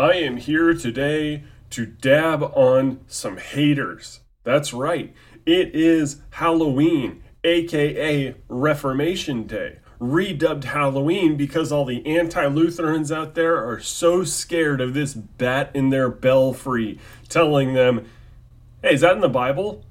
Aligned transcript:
I 0.00 0.14
am 0.14 0.38
here 0.38 0.72
today 0.72 1.44
to 1.68 1.84
dab 1.84 2.42
on 2.42 3.00
some 3.06 3.36
haters. 3.36 4.20
That's 4.44 4.72
right, 4.72 5.12
it 5.44 5.74
is 5.76 6.22
Halloween, 6.30 7.22
aka 7.44 8.34
Reformation 8.48 9.46
Day. 9.46 9.80
Redubbed 10.00 10.64
Halloween 10.64 11.36
because 11.36 11.70
all 11.70 11.84
the 11.84 12.06
anti 12.06 12.46
Lutherans 12.46 13.12
out 13.12 13.34
there 13.34 13.62
are 13.62 13.78
so 13.78 14.24
scared 14.24 14.80
of 14.80 14.94
this 14.94 15.12
bat 15.12 15.70
in 15.74 15.90
their 15.90 16.08
belfry 16.08 16.98
telling 17.28 17.74
them, 17.74 18.06
hey, 18.80 18.94
is 18.94 19.02
that 19.02 19.16
in 19.16 19.20
the 19.20 19.28
Bible? 19.28 19.84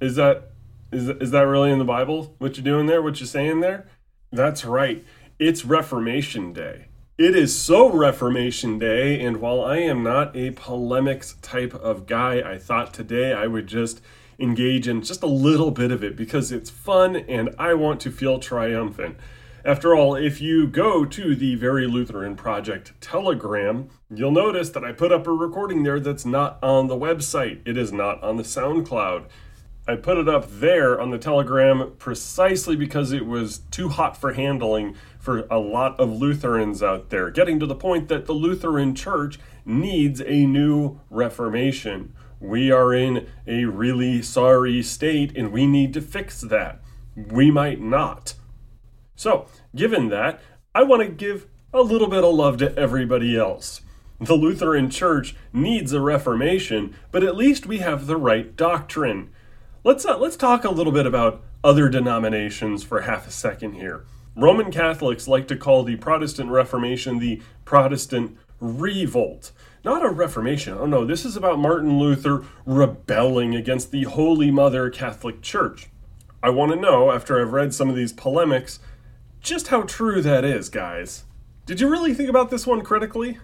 Is 0.00 0.14
that 0.14 0.52
is, 0.92 1.08
is 1.08 1.32
that 1.32 1.48
really 1.48 1.72
in 1.72 1.80
the 1.80 1.84
Bible? 1.84 2.36
What 2.38 2.56
you're 2.56 2.62
doing 2.62 2.86
there? 2.86 3.02
What 3.02 3.18
you're 3.18 3.26
saying 3.26 3.58
there? 3.58 3.88
That's 4.30 4.64
right. 4.64 5.04
It's 5.40 5.64
Reformation 5.64 6.52
Day. 6.52 6.86
It 7.18 7.36
is 7.36 7.60
so 7.60 7.92
Reformation 7.92 8.78
Day, 8.78 9.22
and 9.22 9.36
while 9.36 9.60
I 9.60 9.76
am 9.76 10.02
not 10.02 10.34
a 10.34 10.50
polemics 10.52 11.36
type 11.42 11.74
of 11.74 12.06
guy, 12.06 12.40
I 12.40 12.56
thought 12.56 12.94
today 12.94 13.34
I 13.34 13.46
would 13.46 13.66
just 13.66 14.00
engage 14.38 14.88
in 14.88 15.02
just 15.02 15.22
a 15.22 15.26
little 15.26 15.70
bit 15.70 15.92
of 15.92 16.02
it 16.02 16.16
because 16.16 16.50
it's 16.50 16.70
fun 16.70 17.16
and 17.16 17.54
I 17.58 17.74
want 17.74 18.00
to 18.00 18.10
feel 18.10 18.38
triumphant. 18.38 19.18
After 19.62 19.94
all, 19.94 20.14
if 20.14 20.40
you 20.40 20.66
go 20.66 21.04
to 21.04 21.36
the 21.36 21.54
Very 21.54 21.86
Lutheran 21.86 22.34
Project 22.34 22.98
Telegram, 23.02 23.90
you'll 24.08 24.32
notice 24.32 24.70
that 24.70 24.82
I 24.82 24.92
put 24.92 25.12
up 25.12 25.26
a 25.26 25.32
recording 25.32 25.82
there 25.82 26.00
that's 26.00 26.24
not 26.24 26.58
on 26.62 26.86
the 26.86 26.96
website. 26.96 27.60
It 27.66 27.76
is 27.76 27.92
not 27.92 28.22
on 28.22 28.38
the 28.38 28.42
SoundCloud. 28.42 29.26
I 29.86 29.96
put 29.96 30.16
it 30.16 30.28
up 30.28 30.48
there 30.48 31.00
on 31.00 31.10
the 31.10 31.18
Telegram 31.18 31.94
precisely 31.98 32.76
because 32.76 33.10
it 33.10 33.26
was 33.26 33.58
too 33.72 33.88
hot 33.88 34.16
for 34.16 34.34
handling 34.34 34.94
for 35.18 35.40
a 35.50 35.58
lot 35.58 35.98
of 35.98 36.12
Lutherans 36.12 36.84
out 36.84 37.10
there, 37.10 37.32
getting 37.32 37.58
to 37.58 37.66
the 37.66 37.74
point 37.74 38.06
that 38.08 38.26
the 38.26 38.32
Lutheran 38.32 38.94
Church 38.94 39.40
needs 39.64 40.20
a 40.20 40.46
new 40.46 41.00
reformation. 41.10 42.14
We 42.38 42.70
are 42.70 42.94
in 42.94 43.26
a 43.44 43.64
really 43.64 44.22
sorry 44.22 44.84
state 44.84 45.36
and 45.36 45.50
we 45.50 45.66
need 45.66 45.92
to 45.94 46.00
fix 46.00 46.40
that. 46.42 46.80
We 47.16 47.50
might 47.50 47.80
not. 47.80 48.34
So, 49.16 49.46
given 49.74 50.10
that, 50.10 50.40
I 50.76 50.84
want 50.84 51.02
to 51.02 51.08
give 51.08 51.48
a 51.74 51.82
little 51.82 52.08
bit 52.08 52.22
of 52.22 52.34
love 52.34 52.56
to 52.58 52.76
everybody 52.78 53.36
else. 53.36 53.80
The 54.20 54.34
Lutheran 54.34 54.90
Church 54.90 55.34
needs 55.52 55.92
a 55.92 56.00
reformation, 56.00 56.94
but 57.10 57.24
at 57.24 57.36
least 57.36 57.66
we 57.66 57.78
have 57.78 58.06
the 58.06 58.16
right 58.16 58.54
doctrine. 58.56 59.30
Let's 59.84 60.06
uh, 60.06 60.16
let's 60.16 60.36
talk 60.36 60.64
a 60.64 60.70
little 60.70 60.92
bit 60.92 61.06
about 61.06 61.42
other 61.64 61.88
denominations 61.88 62.84
for 62.84 63.00
half 63.00 63.26
a 63.26 63.32
second 63.32 63.72
here. 63.72 64.04
Roman 64.36 64.70
Catholics 64.70 65.26
like 65.26 65.48
to 65.48 65.56
call 65.56 65.82
the 65.82 65.96
Protestant 65.96 66.50
Reformation 66.50 67.18
the 67.18 67.42
Protestant 67.64 68.38
Revolt. 68.60 69.50
Not 69.84 70.04
a 70.04 70.08
Reformation. 70.08 70.76
Oh 70.78 70.86
no, 70.86 71.04
this 71.04 71.24
is 71.24 71.36
about 71.36 71.58
Martin 71.58 71.98
Luther 71.98 72.44
rebelling 72.64 73.56
against 73.56 73.90
the 73.90 74.04
Holy 74.04 74.52
Mother 74.52 74.88
Catholic 74.88 75.42
Church. 75.42 75.88
I 76.44 76.50
want 76.50 76.70
to 76.70 76.78
know, 76.78 77.10
after 77.10 77.40
I've 77.40 77.52
read 77.52 77.74
some 77.74 77.90
of 77.90 77.96
these 77.96 78.12
polemics, 78.12 78.78
just 79.40 79.66
how 79.68 79.82
true 79.82 80.22
that 80.22 80.44
is, 80.44 80.68
guys. 80.68 81.24
Did 81.66 81.80
you 81.80 81.90
really 81.90 82.14
think 82.14 82.28
about 82.28 82.50
this 82.50 82.68
one 82.68 82.82
critically? 82.82 83.38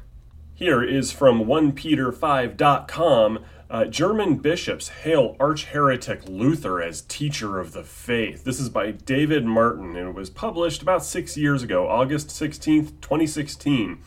Here 0.55 0.85
is 0.85 1.11
from 1.11 1.45
1peter5.com 1.45 3.45
uh, 3.71 3.85
German 3.85 4.37
bishops 4.37 4.89
hail 4.89 5.37
arch 5.39 5.67
heretic 5.67 6.27
Luther 6.27 6.81
as 6.81 7.03
teacher 7.03 7.59
of 7.59 7.73
the 7.73 7.85
faith. 7.85 8.45
This 8.45 8.61
is 8.61 8.69
by 8.69 8.93
David 8.93 9.45
Martin, 9.45 9.97
and 9.97 10.09
it 10.09 10.15
was 10.15 10.31
published 10.31 10.83
about 10.83 11.05
six 11.05 11.37
years 11.37 11.63
ago, 11.63 11.87
August 11.87 12.29
16th, 12.29 13.01
2016. 13.01 13.99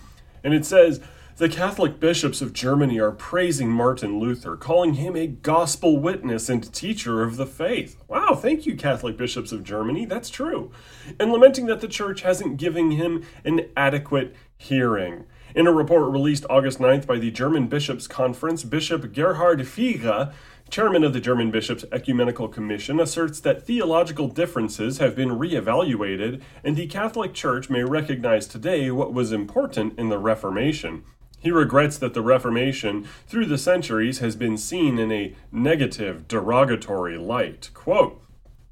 And 0.44 0.54
it 0.54 0.66
says, 0.66 1.00
the 1.38 1.50
Catholic 1.50 2.00
bishops 2.00 2.42
of 2.42 2.54
Germany 2.54 3.00
are 3.00 3.12
praising 3.12 3.70
Martin 3.70 4.20
Luther, 4.20 4.56
calling 4.56 4.96
him 4.96 5.16
a 5.16 5.28
gospel 5.28 5.98
witness 5.98 6.50
and 6.50 6.72
teacher 6.74 7.24
of 7.24 7.38
the 7.38 7.48
faith. 7.48 7.98
Wow, 8.08 8.36
thank 8.36 8.66
you, 8.66 8.76
Catholic 8.76 9.18
bishops 9.18 9.52
of 9.52 9.64
Germany. 9.64 10.06
That's 10.06 10.30
true. 10.30 10.72
And 11.20 11.32
lamenting 11.32 11.66
that 11.68 11.82
the 11.82 11.88
church 11.88 12.22
hasn't 12.22 12.58
given 12.58 12.92
him 12.92 13.26
an 13.44 13.70
adequate 13.76 14.36
hearing. 14.58 15.24
In 15.54 15.68
a 15.68 15.72
report 15.74 16.10
released 16.10 16.46
August 16.50 16.80
9th 16.80 17.06
by 17.06 17.20
the 17.20 17.30
German 17.30 17.68
Bishops' 17.68 18.08
Conference, 18.08 18.64
Bishop 18.64 19.12
Gerhard 19.14 19.60
Feige, 19.60 20.32
chairman 20.70 21.04
of 21.04 21.12
the 21.12 21.20
German 21.20 21.52
Bishops' 21.52 21.84
Ecumenical 21.92 22.48
Commission, 22.48 23.02
asserts 23.02 23.42
that 23.42 23.68
theological 23.68 24.30
differences 24.30 25.00
have 25.00 25.14
been 25.14 25.32
reevaluated 25.32 26.42
and 26.64 26.78
the 26.78 26.88
Catholic 26.88 27.34
Church 27.34 27.70
may 27.70 27.84
recognize 27.84 28.48
today 28.48 28.92
what 28.92 29.14
was 29.14 29.34
important 29.34 30.00
in 30.00 30.08
the 30.08 30.18
Reformation. 30.18 31.04
He 31.42 31.52
regrets 31.52 31.98
that 31.98 32.14
the 32.14 32.22
Reformation, 32.22 33.06
through 33.28 33.48
the 33.48 33.58
centuries, 33.58 34.20
has 34.20 34.38
been 34.38 34.58
seen 34.58 34.98
in 34.98 35.12
a 35.12 35.36
negative, 35.52 36.30
derogatory 36.30 37.18
light. 37.18 37.72
Quote, 37.74 38.22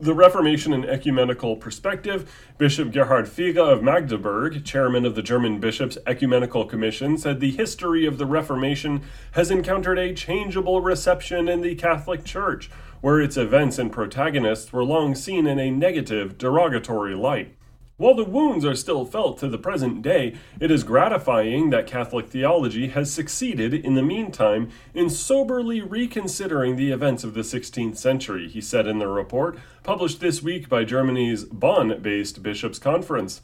the 0.01 0.13
Reformation 0.13 0.71
and 0.71 0.85
Ecumenical 0.85 1.57
Perspective, 1.57 2.33
Bishop 2.57 2.93
Gerhard 2.93 3.25
Feige 3.25 3.57
of 3.57 3.83
Magdeburg, 3.83 4.63
chairman 4.63 5.05
of 5.05 5.13
the 5.13 5.21
German 5.21 5.59
Bishops' 5.59 5.97
Ecumenical 6.07 6.63
Commission, 6.63 7.17
said 7.17 7.41
the 7.41 7.51
history 7.51 8.05
of 8.05 8.17
the 8.17 8.25
Reformation 8.25 9.01
has 9.31 9.51
encountered 9.51 9.99
a 9.99 10.13
changeable 10.13 10.79
reception 10.79 11.49
in 11.49 11.59
the 11.59 11.75
Catholic 11.75 12.23
Church, 12.23 12.69
where 13.01 13.19
its 13.19 13.35
events 13.35 13.77
and 13.77 13.91
protagonists 13.91 14.71
were 14.71 14.85
long 14.85 15.15
seen 15.15 15.45
in 15.45 15.59
a 15.59 15.69
negative, 15.69 16.37
derogatory 16.37 17.13
light. 17.13 17.57
While 17.99 18.15
the 18.15 18.23
wounds 18.23 18.63
are 18.63 18.75
still 18.75 19.03
felt 19.03 19.39
to 19.39 19.49
the 19.49 19.57
present 19.57 20.01
day, 20.01 20.35
it 20.57 20.71
is 20.71 20.85
gratifying 20.85 21.69
that 21.71 21.85
Catholic 21.85 22.29
theology 22.29 22.87
has 22.87 23.11
succeeded 23.11 23.73
in 23.73 23.95
the 23.95 24.01
meantime 24.01 24.69
in 24.93 25.09
soberly 25.09 25.81
reconsidering 25.81 26.77
the 26.77 26.93
events 26.93 27.25
of 27.25 27.33
the 27.33 27.41
16th 27.41 27.97
century, 27.97 28.47
he 28.47 28.61
said 28.61 28.87
in 28.87 28.99
the 28.99 29.09
report, 29.09 29.59
published 29.83 30.21
this 30.21 30.41
week 30.41 30.69
by 30.69 30.85
Germany's 30.85 31.43
Bonn 31.43 32.01
based 32.01 32.41
Bishops' 32.41 32.79
Conference. 32.79 33.41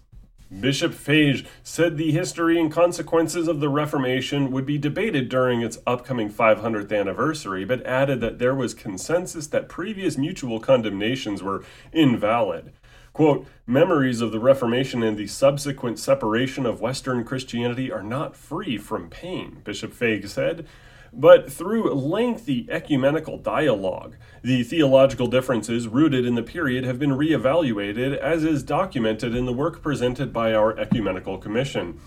Bishop 0.62 0.94
Feige 0.94 1.46
said 1.62 1.98
the 1.98 2.14
history 2.14 2.58
and 2.58 2.72
consequences 2.72 3.50
of 3.50 3.60
the 3.60 3.68
Reformation 3.68 4.52
would 4.52 4.66
be 4.66 4.78
debated 4.78 5.28
during 5.28 5.64
its 5.64 5.80
upcoming 5.86 6.32
500th 6.32 6.98
anniversary, 6.98 7.66
but 7.66 7.86
added 7.86 8.22
that 8.22 8.40
there 8.40 8.56
was 8.56 8.74
consensus 8.74 9.48
that 9.48 9.68
previous 9.68 10.18
mutual 10.18 10.62
condemnations 10.62 11.44
were 11.44 11.66
invalid. 11.92 12.72
Quote, 13.16 13.48
memories 13.66 14.20
of 14.20 14.34
the 14.34 14.42
Reformation 14.42 15.02
and 15.02 15.16
the 15.16 15.28
subsequent 15.28 15.98
separation 16.00 16.66
of 16.66 16.82
Western 16.82 17.24
Christianity 17.24 17.90
are 17.90 18.04
not 18.04 18.36
free 18.36 18.78
from 18.78 19.10
pain, 19.10 19.62
Bishop 19.64 19.94
Feige 19.94 20.28
said. 20.28 20.68
But 21.14 21.50
through 21.50 21.94
lengthy 21.94 22.68
ecumenical 22.70 23.38
dialogue, 23.38 24.18
the 24.42 24.64
theological 24.64 25.28
differences 25.28 25.88
rooted 25.88 26.26
in 26.26 26.36
the 26.36 26.44
period 26.44 26.84
have 26.84 27.00
been 27.00 27.12
reevaluated, 27.12 28.18
as 28.18 28.44
is 28.44 28.64
documented 28.64 29.34
in 29.34 29.46
the 29.46 29.54
work 29.54 29.82
presented 29.82 30.34
by 30.34 30.54
our 30.54 30.78
Ecumenical 30.78 31.38
Commission. 31.38 32.02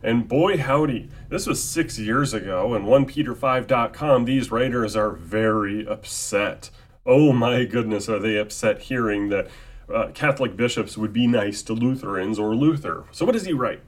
And 0.00 0.28
boy, 0.28 0.58
howdy, 0.58 1.10
this 1.28 1.48
was 1.48 1.60
six 1.60 1.98
years 1.98 2.32
ago, 2.32 2.72
and 2.74 2.84
1peter5.com, 2.84 4.26
these 4.26 4.52
writers 4.52 4.94
are 4.94 5.10
very 5.10 5.84
upset. 5.84 6.70
Oh 7.04 7.32
my 7.32 7.64
goodness, 7.64 8.08
are 8.08 8.20
they 8.20 8.38
upset 8.38 8.82
hearing 8.82 9.28
that 9.30 9.48
uh, 9.92 10.08
Catholic 10.14 10.56
bishops 10.56 10.98
would 10.98 11.12
be 11.12 11.26
nice 11.26 11.62
to 11.62 11.72
Lutherans 11.72 12.38
or 12.38 12.54
Luther. 12.54 13.04
So, 13.12 13.24
what 13.24 13.32
does 13.32 13.46
he 13.46 13.52
write? 13.52 13.80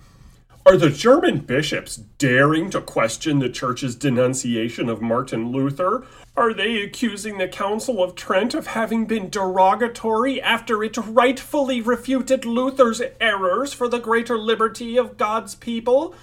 Are 0.67 0.79
the 0.79 0.89
German 0.89 1.41
bishops 1.41 1.97
daring 1.97 2.71
to 2.71 2.81
question 2.81 3.39
the 3.39 3.51
Church's 3.51 3.95
denunciation 3.95 4.89
of 4.89 5.03
Martin 5.03 5.53
Luther? 5.53 6.07
Are 6.39 6.55
they 6.55 6.83
accusing 6.83 7.37
the 7.37 7.47
Council 7.47 8.03
of 8.03 8.15
Trent 8.15 8.55
of 8.55 8.69
having 8.69 9.05
been 9.05 9.29
derogatory 9.29 10.41
after 10.41 10.83
it 10.83 10.97
rightfully 10.97 11.83
refuted 11.83 12.47
Luther's 12.47 13.03
errors 13.21 13.75
for 13.75 13.89
the 13.89 13.99
greater 13.99 14.39
liberty 14.39 14.97
of 14.97 15.19
God's 15.19 15.55
people? 15.55 16.15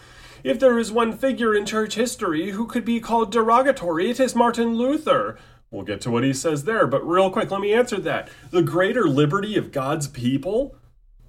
If 0.44 0.60
there 0.60 0.80
is 0.80 0.92
one 0.92 1.16
figure 1.16 1.54
in 1.54 1.68
church 1.68 1.94
history 1.94 2.50
who 2.50 2.66
could 2.66 2.84
be 2.84 3.00
called 3.00 3.32
derogatory, 3.32 4.10
it 4.10 4.20
is 4.20 4.36
Martin 4.36 4.74
Luther. 4.76 5.38
We'll 5.72 5.84
get 5.84 6.02
to 6.02 6.12
what 6.12 6.26
he 6.26 6.34
says 6.34 6.66
there, 6.66 6.86
but 6.86 7.08
real 7.08 7.32
quick, 7.32 7.50
let 7.50 7.62
me 7.62 7.74
answer 7.74 7.98
that. 8.02 8.30
The 8.50 8.62
greater 8.62 9.08
liberty 9.08 9.56
of 9.56 9.72
God's 9.72 10.10
people? 10.10 10.76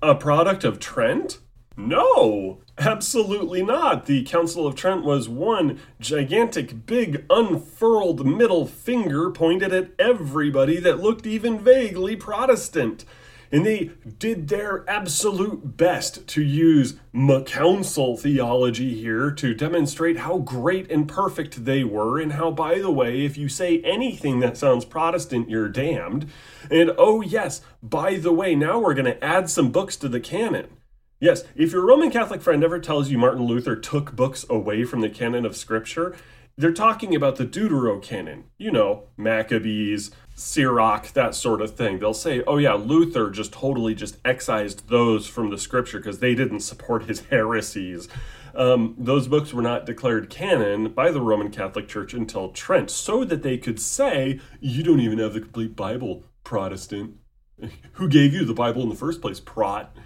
A 0.03 0.17
product 0.17 0.65
of 0.65 0.81
Trent? 0.81 1.39
No, 1.77 2.61
absolutely 2.77 3.63
not. 3.63 4.07
The 4.07 4.25
Council 4.25 4.67
of 4.67 4.75
Trent 4.75 5.05
was 5.05 5.29
one 5.29 5.79
gigantic, 6.01 6.87
big, 6.87 7.25
unfurled 7.31 8.27
middle 8.27 8.67
finger 8.67 9.31
pointed 9.31 9.73
at 9.73 9.93
everybody 9.97 10.81
that 10.81 10.99
looked 11.01 11.25
even 11.25 11.61
vaguely 11.61 12.17
Protestant 12.17 13.05
and 13.53 13.67
they 13.67 13.91
did 14.19 14.49
their 14.49 14.89
absolute 14.89 15.77
best 15.77 16.27
to 16.27 16.43
use 16.43 16.95
McCouncil 17.15 18.19
theology 18.19 18.99
here 18.99 19.31
to 19.31 19.55
demonstrate 19.55 20.21
how 20.21 20.39
great 20.39 20.91
and 20.91 21.07
perfect 21.07 21.67
they 21.67 21.85
were, 21.85 22.19
and 22.19 22.33
how, 22.33 22.51
by 22.51 22.79
the 22.79 22.91
way, 22.91 23.27
if 23.27 23.37
you 23.37 23.51
say 23.51 23.81
anything 23.83 24.41
that 24.41 24.57
sounds 24.57 24.87
Protestant, 24.87 25.51
you're 25.51 25.69
damned. 25.69 26.27
And 26.71 26.93
oh, 26.97 27.21
yes, 27.21 27.61
by 27.83 28.17
the 28.17 28.33
way, 28.33 28.55
now 28.55 28.79
we're 28.81 28.95
going 28.95 29.05
to 29.05 29.23
add 29.23 29.51
some 29.51 29.71
books 29.71 29.97
to 29.99 30.09
the 30.09 30.21
canon. 30.21 30.79
Yes, 31.21 31.45
if 31.55 31.73
your 31.73 31.87
Roman 31.87 32.11
Catholic 32.11 32.41
friend 32.41 32.65
ever 32.65 32.81
tells 32.81 33.11
you 33.11 33.19
Martin 33.19 33.45
Luther 33.45 33.77
took 33.77 34.17
books 34.17 34.45
away 34.49 34.85
from 34.85 35.03
the 35.03 35.11
canon 35.11 35.45
of 35.45 35.57
Scripture, 35.57 36.17
they're 36.57 36.73
talking 36.73 37.15
about 37.15 37.37
the 37.37 37.47
Deuterocanon, 37.47 38.45
you 38.59 38.71
know, 38.71 39.05
Maccabees, 39.17 40.11
Sirach, 40.35 41.13
that 41.13 41.35
sort 41.35 41.61
of 41.61 41.77
thing. 41.77 41.99
They'll 41.99 42.15
say, 42.15 42.43
oh 42.47 42.59
yeah, 42.59 42.75
Luther 42.75 43.31
just 43.31 43.53
totally 43.53 43.95
just 43.95 44.19
excised 44.25 44.89
those 44.89 45.27
from 45.27 45.51
the 45.51 45.59
scripture 45.59 45.99
because 45.99 46.19
they 46.19 46.35
didn't 46.35 46.61
support 46.61 47.05
his 47.05 47.21
heresies. 47.31 48.09
Um, 48.55 48.95
those 48.99 49.29
books 49.29 49.55
were 49.55 49.63
not 49.63 49.87
declared 49.87 50.29
canon 50.29 50.91
by 50.91 51.11
the 51.11 51.21
Roman 51.21 51.51
Catholic 51.51 51.89
Church 51.89 52.13
until 52.13 52.51
Trent, 52.51 52.91
so 52.91 53.25
that 53.25 53.43
they 53.43 53.57
could 53.57 53.81
say, 53.81 54.41
you 54.61 54.83
don't 54.83 55.01
even 55.01 55.19
have 55.19 55.33
the 55.33 55.41
complete 55.41 55.75
Bible, 55.75 56.25
Protestant. 56.45 57.17
Who 57.93 58.09
gave 58.09 58.35
you 58.35 58.45
the 58.45 58.53
Bible 58.55 58.83
in 58.83 58.89
the 58.89 58.95
first 58.95 59.23
place, 59.23 59.41
Prot? 59.41 59.97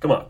Come 0.00 0.10
on. 0.10 0.26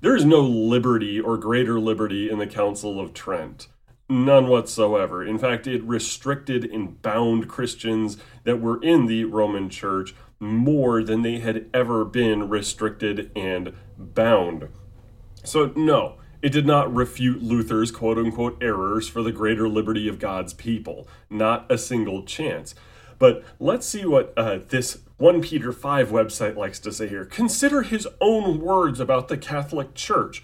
There 0.00 0.16
is 0.16 0.24
no 0.24 0.40
liberty 0.40 1.20
or 1.20 1.36
greater 1.36 1.78
liberty 1.78 2.28
in 2.28 2.38
the 2.38 2.46
Council 2.46 3.00
of 3.00 3.14
Trent. 3.14 3.68
None 4.12 4.48
whatsoever. 4.48 5.24
In 5.24 5.38
fact, 5.38 5.66
it 5.66 5.82
restricted 5.84 6.64
and 6.64 7.00
bound 7.00 7.48
Christians 7.48 8.18
that 8.44 8.60
were 8.60 8.78
in 8.82 9.06
the 9.06 9.24
Roman 9.24 9.70
Church 9.70 10.14
more 10.38 11.02
than 11.02 11.22
they 11.22 11.38
had 11.38 11.70
ever 11.72 12.04
been 12.04 12.50
restricted 12.50 13.30
and 13.34 13.72
bound. 13.96 14.68
So, 15.44 15.72
no, 15.74 16.16
it 16.42 16.50
did 16.50 16.66
not 16.66 16.94
refute 16.94 17.42
Luther's 17.42 17.90
quote 17.90 18.18
unquote 18.18 18.62
errors 18.62 19.08
for 19.08 19.22
the 19.22 19.32
greater 19.32 19.66
liberty 19.66 20.08
of 20.08 20.18
God's 20.18 20.52
people. 20.52 21.08
Not 21.30 21.64
a 21.72 21.78
single 21.78 22.22
chance. 22.22 22.74
But 23.18 23.42
let's 23.58 23.86
see 23.86 24.04
what 24.04 24.34
uh, 24.36 24.58
this 24.68 24.98
1 25.16 25.40
Peter 25.40 25.72
5 25.72 26.10
website 26.10 26.54
likes 26.54 26.80
to 26.80 26.92
say 26.92 27.08
here. 27.08 27.24
Consider 27.24 27.80
his 27.80 28.06
own 28.20 28.60
words 28.60 29.00
about 29.00 29.28
the 29.28 29.38
Catholic 29.38 29.94
Church. 29.94 30.42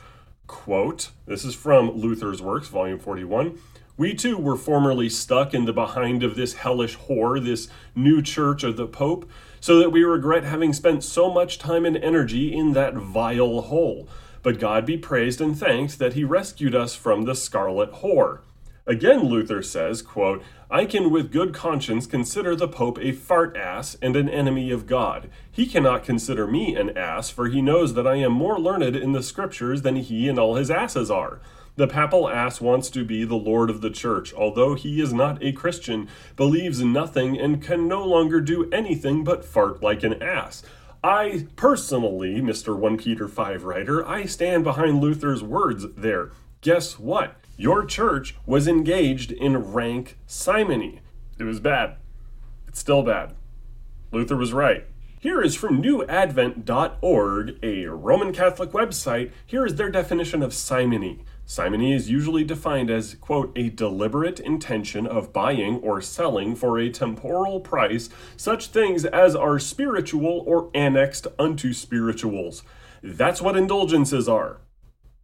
Quote, 0.48 1.10
this 1.26 1.44
is 1.44 1.54
from 1.54 1.90
Luther's 1.90 2.40
Works, 2.40 2.68
volume 2.68 2.98
41. 2.98 3.58
We 3.98 4.14
too 4.14 4.38
were 4.38 4.56
formerly 4.56 5.10
stuck 5.10 5.52
in 5.52 5.66
the 5.66 5.74
behind 5.74 6.22
of 6.22 6.36
this 6.36 6.54
hellish 6.54 6.96
whore, 6.96 7.44
this 7.44 7.68
new 7.94 8.22
church 8.22 8.64
of 8.64 8.78
the 8.78 8.86
Pope, 8.86 9.28
so 9.60 9.78
that 9.78 9.90
we 9.90 10.02
regret 10.04 10.44
having 10.44 10.72
spent 10.72 11.04
so 11.04 11.30
much 11.30 11.58
time 11.58 11.84
and 11.84 11.98
energy 11.98 12.50
in 12.52 12.72
that 12.72 12.94
vile 12.94 13.60
hole. 13.60 14.08
But 14.42 14.58
God 14.58 14.86
be 14.86 14.96
praised 14.96 15.42
and 15.42 15.56
thanked 15.56 15.98
that 15.98 16.14
he 16.14 16.24
rescued 16.24 16.74
us 16.74 16.94
from 16.94 17.22
the 17.24 17.34
scarlet 17.34 17.92
whore. 17.92 18.40
Again, 18.88 19.24
Luther 19.24 19.62
says, 19.62 20.00
quote, 20.00 20.42
I 20.70 20.86
can 20.86 21.10
with 21.10 21.30
good 21.30 21.52
conscience 21.52 22.06
consider 22.06 22.56
the 22.56 22.66
Pope 22.66 22.98
a 22.98 23.12
fart 23.12 23.54
ass 23.54 23.98
and 24.00 24.16
an 24.16 24.30
enemy 24.30 24.70
of 24.70 24.86
God. 24.86 25.28
He 25.52 25.66
cannot 25.66 26.02
consider 26.02 26.46
me 26.46 26.74
an 26.74 26.96
ass, 26.96 27.28
for 27.28 27.48
he 27.48 27.60
knows 27.60 27.92
that 27.92 28.06
I 28.06 28.16
am 28.16 28.32
more 28.32 28.58
learned 28.58 28.96
in 28.96 29.12
the 29.12 29.22
scriptures 29.22 29.82
than 29.82 29.96
he 29.96 30.26
and 30.26 30.38
all 30.38 30.54
his 30.54 30.70
asses 30.70 31.10
are. 31.10 31.38
The 31.76 31.86
papal 31.86 32.30
ass 32.30 32.62
wants 32.62 32.88
to 32.90 33.04
be 33.04 33.24
the 33.24 33.34
Lord 33.34 33.68
of 33.68 33.82
the 33.82 33.90
Church, 33.90 34.32
although 34.32 34.74
he 34.74 35.02
is 35.02 35.12
not 35.12 35.44
a 35.44 35.52
Christian, 35.52 36.08
believes 36.34 36.82
nothing, 36.82 37.38
and 37.38 37.62
can 37.62 37.88
no 37.88 38.02
longer 38.02 38.40
do 38.40 38.70
anything 38.72 39.22
but 39.22 39.44
fart 39.44 39.82
like 39.82 40.02
an 40.02 40.22
ass. 40.22 40.62
I 41.04 41.46
personally, 41.56 42.40
Mr. 42.40 42.74
1 42.74 42.96
Peter 42.96 43.28
5 43.28 43.64
writer, 43.64 44.08
I 44.08 44.24
stand 44.24 44.64
behind 44.64 45.02
Luther's 45.02 45.42
words 45.42 45.84
there. 45.94 46.30
Guess 46.62 46.98
what? 46.98 47.37
Your 47.60 47.84
church 47.84 48.36
was 48.46 48.68
engaged 48.68 49.32
in 49.32 49.72
rank 49.72 50.16
simony. 50.28 51.00
It 51.40 51.42
was 51.42 51.58
bad. 51.58 51.96
It's 52.68 52.78
still 52.78 53.02
bad. 53.02 53.34
Luther 54.12 54.36
was 54.36 54.52
right. 54.52 54.86
Here 55.18 55.42
is 55.42 55.56
from 55.56 55.82
newadvent.org, 55.82 57.58
a 57.60 57.86
Roman 57.86 58.32
Catholic 58.32 58.70
website. 58.70 59.32
Here 59.44 59.66
is 59.66 59.74
their 59.74 59.90
definition 59.90 60.40
of 60.44 60.54
simony. 60.54 61.24
Simony 61.44 61.92
is 61.92 62.08
usually 62.08 62.44
defined 62.44 62.90
as, 62.90 63.16
quote, 63.16 63.50
a 63.58 63.70
deliberate 63.70 64.38
intention 64.38 65.04
of 65.04 65.32
buying 65.32 65.78
or 65.78 66.00
selling 66.00 66.54
for 66.54 66.78
a 66.78 66.90
temporal 66.90 67.58
price 67.58 68.08
such 68.36 68.68
things 68.68 69.04
as 69.04 69.34
are 69.34 69.58
spiritual 69.58 70.44
or 70.46 70.70
annexed 70.74 71.26
unto 71.40 71.72
spirituals. 71.72 72.62
That's 73.02 73.42
what 73.42 73.56
indulgences 73.56 74.28
are. 74.28 74.60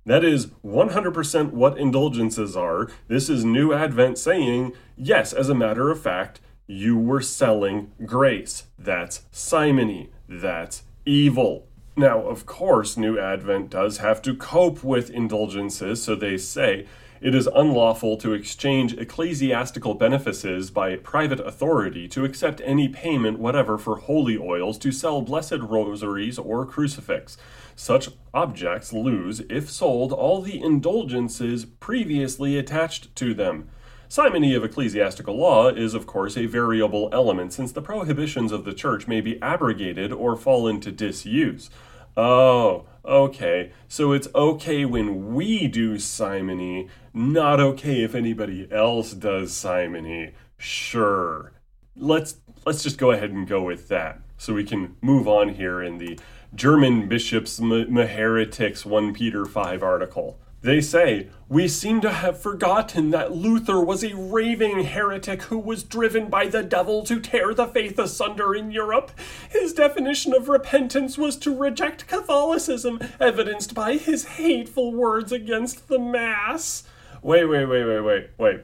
That 0.07 0.23
is 0.23 0.49
100% 0.63 1.53
what 1.53 1.79
indulgences 1.79 2.55
are. 2.55 2.89
This 3.09 3.31
is 3.31 3.43
New 3.43 3.73
Advent 3.73 4.19
saying, 4.19 4.73
yes, 4.97 5.33
as 5.33 5.49
a 5.49 5.55
matter 5.55 5.91
of 5.91 6.01
fact, 6.01 6.41
you 6.67 6.99
were 6.99 7.23
selling 7.23 7.91
grace. 8.05 8.65
That's 8.79 9.23
simony. 9.31 10.11
That's 10.29 10.83
evil. 11.07 11.69
Now, 11.97 12.21
of 12.21 12.45
course, 12.45 12.99
New 12.99 13.19
Advent 13.19 13.71
does 13.71 13.99
have 13.99 14.21
to 14.23 14.35
cope 14.35 14.85
with 14.85 15.09
indulgences, 15.09 16.03
so 16.03 16.15
they 16.15 16.37
say 16.37 16.87
it 17.21 17.35
is 17.35 17.49
unlawful 17.55 18.19
to 18.19 18.35
exchange 18.35 18.93
ecclesiastical 18.99 19.95
benefices 19.95 20.71
by 20.71 20.97
private 20.97 21.41
authority 21.41 22.09
to 22.09 22.25
accept 22.25 22.61
any 22.65 22.89
payment 22.89 23.39
whatever 23.39 23.79
for 23.79 23.97
holy 23.97 24.37
oils 24.37 24.77
to 24.79 24.93
sell 24.93 25.23
blessed 25.23 25.61
rosaries 25.61 26.39
or 26.39 26.67
crucifix. 26.67 27.39
Such 27.77 28.11
objects 28.33 28.93
lose, 28.93 29.41
if 29.51 29.71
sold, 29.71 30.13
all 30.13 30.41
the 30.41 30.61
indulgences 30.61 31.65
previously 31.65 32.59
attached 32.59 33.15
to 33.17 33.35
them. 33.35 33.69
Simony 34.09 34.55
of 34.55 34.63
ecclesiastical 34.63 35.37
law 35.37 35.69
is, 35.69 35.95
of 35.95 36.07
course, 36.07 36.37
a 36.37 36.47
variable 36.47 37.09
element, 37.13 37.53
since 37.53 37.73
the 37.73 37.83
prohibitions 37.83 38.53
of 38.53 38.65
the 38.65 38.73
church 38.73 39.09
may 39.09 39.21
be 39.21 39.41
abrogated 39.43 40.13
or 40.13 40.37
fall 40.37 40.69
into 40.69 40.93
disuse. 40.93 41.69
Oh, 42.17 42.87
okay. 43.05 43.73
So 43.89 44.13
it's 44.13 44.29
okay 44.35 44.85
when 44.85 45.35
we 45.35 45.67
do 45.67 45.99
simony, 45.99 46.89
not 47.13 47.61
okay 47.61 48.03
if 48.03 48.15
anybody 48.15 48.69
else 48.71 49.13
does 49.13 49.53
simony. 49.53 50.35
Sure. 50.57 51.53
Let's 51.97 52.37
let's 52.65 52.83
just 52.83 52.99
go 52.99 53.11
ahead 53.11 53.31
and 53.31 53.47
go 53.47 53.63
with 53.63 53.89
that 53.89 54.21
so 54.37 54.55
we 54.55 54.65
can 54.65 54.97
move 55.01 55.29
on 55.29 55.51
here 55.51 55.83
in 55.83 55.99
the 55.99 56.19
German 56.55 57.09
bishops 57.09 57.59
Maheretics 57.59 58.87
1 58.87 59.13
Peter 59.13 59.45
5 59.45 59.83
article. 59.83 60.39
They 60.63 60.81
say, 60.81 61.29
We 61.49 61.69
seem 61.69 62.01
to 62.03 62.11
have 62.11 62.41
forgotten 62.41 63.11
that 63.11 63.33
Luther 63.33 63.81
was 63.81 64.05
a 64.05 64.15
raving 64.15 64.85
heretic 64.85 65.43
who 65.43 65.59
was 65.59 65.83
driven 65.83 66.31
by 66.31 66.47
the 66.47 66.63
devil 66.63 67.05
to 67.05 67.21
tear 67.21 67.53
the 67.53 67.67
faith 67.67 67.99
asunder 67.99 68.55
in 68.55 68.71
Europe. 68.71 69.11
His 69.51 69.75
definition 69.75 70.33
of 70.33 70.49
repentance 70.49 71.19
was 71.19 71.37
to 71.39 71.55
reject 71.55 72.07
Catholicism, 72.07 73.01
evidenced 73.21 73.75
by 73.75 73.97
his 73.97 74.25
hateful 74.25 74.95
words 74.95 75.33
against 75.33 75.89
the 75.89 75.99
Mass. 75.99 76.85
Wait, 77.21 77.45
wait, 77.45 77.67
wait, 77.67 77.85
wait, 77.85 78.01
wait, 78.01 78.31
wait. 78.39 78.61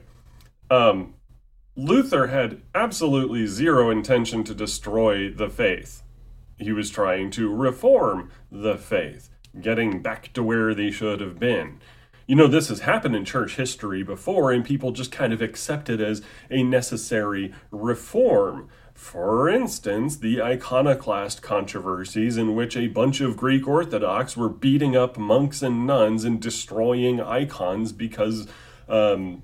Um, 0.71 1.15
Luther 1.77 2.29
had 2.29 2.63
absolutely 2.75 3.47
zero 3.47 3.91
intention 3.91 4.45
to 4.45 4.55
destroy 4.55 5.31
the 5.31 5.51
faith. 5.51 6.03
He 6.61 6.73
was 6.73 6.91
trying 6.91 7.31
to 7.33 7.53
reform 7.53 8.31
the 8.53 8.77
faith 8.77 9.31
getting 9.61 10.03
back 10.03 10.33
to 10.35 10.43
where 10.43 10.75
they 10.75 10.91
should 10.91 11.21
have 11.21 11.39
been. 11.39 11.81
You 12.27 12.37
know, 12.37 12.47
this 12.47 12.69
has 12.69 12.81
happened 12.81 13.17
in 13.17 13.25
church 13.25 13.57
history 13.57 14.05
before, 14.05 14.53
and 14.53 14.65
people 14.65 14.93
just 14.93 15.11
kind 15.11 15.33
of 15.33 15.43
accept 15.43 15.91
it 15.91 16.01
as 16.01 16.23
a 16.49 16.63
necessary 16.63 17.53
reform. 17.73 18.69
For 18.95 19.49
instance, 19.49 20.19
the 20.19 20.41
iconoclast 20.41 21.43
controversies, 21.43 22.37
in 22.37 22.55
which 22.55 22.77
a 22.77 22.87
bunch 22.87 23.21
of 23.21 23.37
Greek 23.37 23.67
Orthodox 23.67 24.37
were 24.37 24.49
beating 24.49 24.95
up 24.95 25.19
monks 25.19 25.63
and 25.63 25.87
nuns 25.87 26.25
and 26.25 26.41
destroying 26.41 27.21
icons 27.21 27.91
because 27.91 28.47
um, 28.89 29.43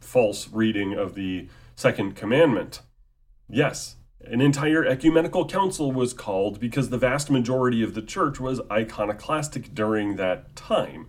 false 0.00 0.48
reading 0.50 0.94
of 0.94 1.14
the 1.14 1.48
second 1.76 2.16
commandment. 2.16 2.80
Yes, 3.48 3.96
an 4.30 4.40
entire 4.40 4.84
ecumenical 4.84 5.46
council 5.46 5.92
was 5.92 6.12
called 6.12 6.58
because 6.60 6.90
the 6.90 6.98
vast 6.98 7.30
majority 7.30 7.82
of 7.82 7.94
the 7.94 8.02
church 8.02 8.40
was 8.40 8.60
iconoclastic 8.70 9.74
during 9.74 10.16
that 10.16 10.56
time. 10.56 11.08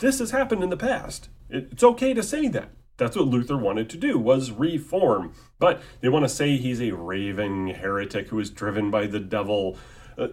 This 0.00 0.20
has 0.20 0.30
happened 0.30 0.62
in 0.62 0.70
the 0.70 0.76
past. 0.76 1.28
It's 1.50 1.82
okay 1.82 2.14
to 2.14 2.22
say 2.22 2.48
that. 2.48 2.70
That's 2.96 3.16
what 3.16 3.26
Luther 3.26 3.56
wanted 3.56 3.90
to 3.90 3.96
do 3.96 4.18
was 4.18 4.52
reform. 4.52 5.34
But 5.58 5.82
they 6.00 6.08
want 6.08 6.24
to 6.24 6.28
say 6.28 6.56
he's 6.56 6.80
a 6.80 6.92
raving 6.92 7.68
heretic 7.68 8.28
who 8.28 8.38
is 8.38 8.50
driven 8.50 8.90
by 8.90 9.06
the 9.06 9.18
devil. 9.18 9.76
Uh, 10.16 10.28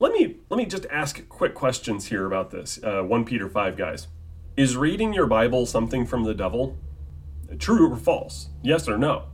let 0.00 0.12
me 0.12 0.36
let 0.48 0.56
me 0.56 0.64
just 0.64 0.86
ask 0.90 1.28
quick 1.28 1.54
questions 1.54 2.06
here 2.06 2.24
about 2.24 2.50
this. 2.50 2.78
Uh, 2.82 3.02
1 3.02 3.24
Peter 3.24 3.48
5 3.48 3.76
guys. 3.76 4.08
Is 4.56 4.76
reading 4.76 5.12
your 5.12 5.26
Bible 5.26 5.66
something 5.66 6.06
from 6.06 6.24
the 6.24 6.34
devil? 6.34 6.76
True 7.58 7.92
or 7.92 7.96
false? 7.96 8.48
Yes 8.62 8.88
or 8.88 8.98
no? 8.98 9.26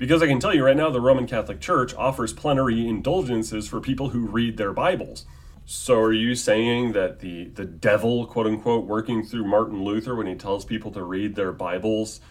Because 0.00 0.22
I 0.22 0.26
can 0.26 0.40
tell 0.40 0.54
you 0.54 0.64
right 0.64 0.78
now, 0.78 0.88
the 0.88 0.98
Roman 0.98 1.26
Catholic 1.26 1.60
Church 1.60 1.94
offers 1.94 2.32
plenary 2.32 2.88
indulgences 2.88 3.68
for 3.68 3.82
people 3.82 4.08
who 4.08 4.28
read 4.28 4.56
their 4.56 4.72
Bibles. 4.72 5.26
So 5.66 6.00
are 6.00 6.12
you 6.12 6.34
saying 6.34 6.92
that 6.92 7.18
the, 7.18 7.48
the 7.48 7.66
devil, 7.66 8.24
quote 8.24 8.46
unquote, 8.46 8.86
working 8.86 9.22
through 9.22 9.44
Martin 9.44 9.84
Luther 9.84 10.14
when 10.14 10.26
he 10.26 10.36
tells 10.36 10.64
people 10.64 10.90
to 10.92 11.04
read 11.04 11.34
their 11.34 11.52
Bibles, 11.52 12.22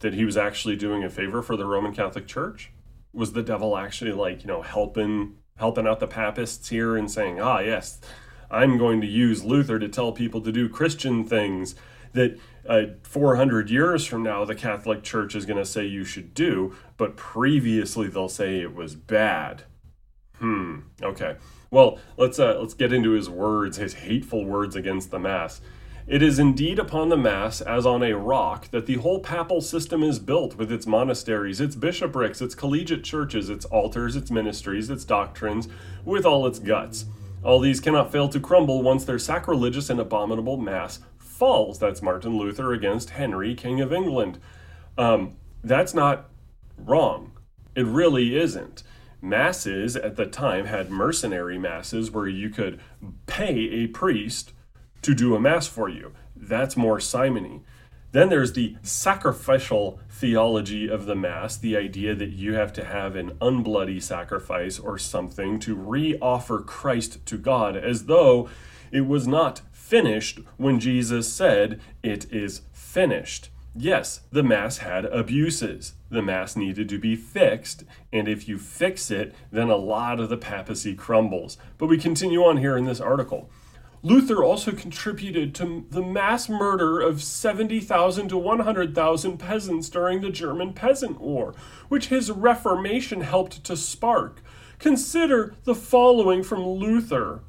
that 0.00 0.12
he 0.12 0.26
was 0.26 0.36
actually 0.36 0.76
doing 0.76 1.02
a 1.02 1.08
favor 1.08 1.40
for 1.40 1.56
the 1.56 1.64
Roman 1.64 1.94
Catholic 1.94 2.26
Church? 2.26 2.70
Was 3.14 3.32
the 3.32 3.42
devil 3.42 3.78
actually 3.78 4.12
like, 4.12 4.42
you 4.42 4.48
know, 4.48 4.60
helping 4.60 5.36
helping 5.56 5.86
out 5.86 6.00
the 6.00 6.06
papists 6.06 6.68
here 6.68 6.94
and 6.94 7.10
saying, 7.10 7.40
ah 7.40 7.60
yes, 7.60 8.02
I'm 8.50 8.76
going 8.76 9.00
to 9.00 9.06
use 9.06 9.44
Luther 9.44 9.78
to 9.78 9.88
tell 9.88 10.12
people 10.12 10.42
to 10.42 10.52
do 10.52 10.68
Christian 10.68 11.24
things 11.24 11.74
that 12.14 12.38
uh, 12.66 12.94
400 13.02 13.70
years 13.70 14.06
from 14.06 14.22
now 14.22 14.44
the 14.44 14.54
Catholic 14.54 15.02
Church 15.02 15.34
is 15.34 15.44
going 15.44 15.58
to 15.58 15.66
say 15.66 15.84
you 15.84 16.04
should 16.04 16.32
do, 16.32 16.74
but 16.96 17.16
previously 17.16 18.08
they'll 18.08 18.28
say 18.28 18.60
it 18.60 18.74
was 18.74 18.94
bad. 18.94 19.64
Hmm. 20.38 20.80
Okay. 21.02 21.36
Well, 21.70 21.98
let's 22.16 22.38
uh, 22.38 22.58
let's 22.60 22.74
get 22.74 22.92
into 22.92 23.10
his 23.10 23.28
words, 23.28 23.76
his 23.76 23.94
hateful 23.94 24.44
words 24.44 24.76
against 24.76 25.10
the 25.10 25.18
Mass. 25.18 25.60
It 26.06 26.22
is 26.22 26.38
indeed 26.38 26.78
upon 26.78 27.08
the 27.08 27.16
Mass, 27.16 27.62
as 27.62 27.86
on 27.86 28.02
a 28.02 28.14
rock, 28.14 28.70
that 28.72 28.84
the 28.84 28.96
whole 28.96 29.20
papal 29.20 29.62
system 29.62 30.02
is 30.02 30.18
built 30.18 30.56
with 30.56 30.70
its 30.70 30.86
monasteries, 30.86 31.62
its 31.62 31.74
bishoprics, 31.74 32.42
its 32.42 32.54
collegiate 32.54 33.04
churches, 33.04 33.48
its 33.48 33.64
altars, 33.66 34.14
its 34.14 34.30
ministries, 34.30 34.90
its 34.90 35.04
doctrines, 35.04 35.66
with 36.04 36.26
all 36.26 36.46
its 36.46 36.58
guts. 36.58 37.06
All 37.42 37.58
these 37.58 37.80
cannot 37.80 38.12
fail 38.12 38.28
to 38.28 38.40
crumble 38.40 38.82
once 38.82 39.04
their 39.04 39.18
sacrilegious 39.18 39.88
and 39.88 39.98
abominable 39.98 40.58
Mass 40.58 41.00
falls. 41.44 41.78
That's 41.78 42.00
Martin 42.00 42.38
Luther 42.38 42.72
against 42.72 43.10
Henry, 43.10 43.54
King 43.54 43.82
of 43.82 43.92
England. 43.92 44.38
Um, 44.96 45.36
that's 45.62 45.92
not 45.92 46.30
wrong. 46.78 47.32
It 47.76 47.84
really 47.84 48.34
isn't. 48.34 48.82
Masses 49.20 49.94
at 49.94 50.16
the 50.16 50.24
time 50.24 50.64
had 50.64 50.88
mercenary 50.88 51.58
masses 51.58 52.10
where 52.10 52.26
you 52.26 52.48
could 52.48 52.80
pay 53.26 53.56
a 53.56 53.88
priest 53.88 54.54
to 55.02 55.14
do 55.14 55.34
a 55.34 55.38
mass 55.38 55.66
for 55.66 55.86
you. 55.86 56.14
That's 56.34 56.78
more 56.78 56.98
simony. 56.98 57.60
Then 58.12 58.30
there's 58.30 58.54
the 58.54 58.76
sacrificial 58.80 60.00
theology 60.08 60.88
of 60.88 61.04
the 61.04 61.14
Mass, 61.14 61.58
the 61.58 61.76
idea 61.76 62.14
that 62.14 62.30
you 62.30 62.54
have 62.54 62.72
to 62.72 62.84
have 62.86 63.16
an 63.16 63.32
unbloody 63.42 64.02
sacrifice 64.02 64.78
or 64.78 64.96
something 64.96 65.58
to 65.60 65.74
re 65.74 66.16
offer 66.22 66.60
Christ 66.60 67.26
to 67.26 67.36
God, 67.36 67.76
as 67.76 68.06
though 68.06 68.48
it 68.90 69.06
was 69.06 69.28
not 69.28 69.60
finished 69.84 70.40
when 70.56 70.80
Jesus 70.80 71.30
said, 71.30 71.78
It 72.02 72.32
is 72.32 72.62
finished. 72.72 73.50
Yes, 73.76 74.20
the 74.32 74.42
Mass 74.42 74.78
had 74.78 75.04
abuses. 75.04 75.94
The 76.08 76.22
Mass 76.22 76.56
needed 76.56 76.88
to 76.88 76.98
be 76.98 77.16
fixed, 77.16 77.84
and 78.12 78.26
if 78.26 78.48
you 78.48 78.56
fix 78.56 79.10
it, 79.10 79.34
then 79.52 79.68
a 79.68 79.76
lot 79.76 80.20
of 80.20 80.30
the 80.30 80.38
papacy 80.38 80.94
crumbles. 80.94 81.58
But 81.76 81.88
we 81.88 81.98
continue 81.98 82.44
on 82.44 82.56
here 82.56 82.78
in 82.78 82.86
this 82.86 83.00
article. 83.00 83.50
Luther 84.02 84.42
also 84.42 84.72
contributed 84.72 85.54
to 85.56 85.86
the 85.90 86.02
mass 86.02 86.48
murder 86.48 87.00
of 87.00 87.22
70,000 87.22 88.28
to 88.28 88.38
100,000 88.38 89.38
peasants 89.38 89.88
during 89.88 90.20
the 90.20 90.30
German 90.30 90.72
Peasant 90.72 91.20
War, 91.20 91.54
which 91.88 92.08
his 92.08 92.30
Reformation 92.30 93.22
helped 93.22 93.64
to 93.64 93.76
spark. 93.76 94.42
Consider 94.78 95.54
the 95.64 95.74
following 95.74 96.42
from 96.42 96.66
Luther 96.66 97.42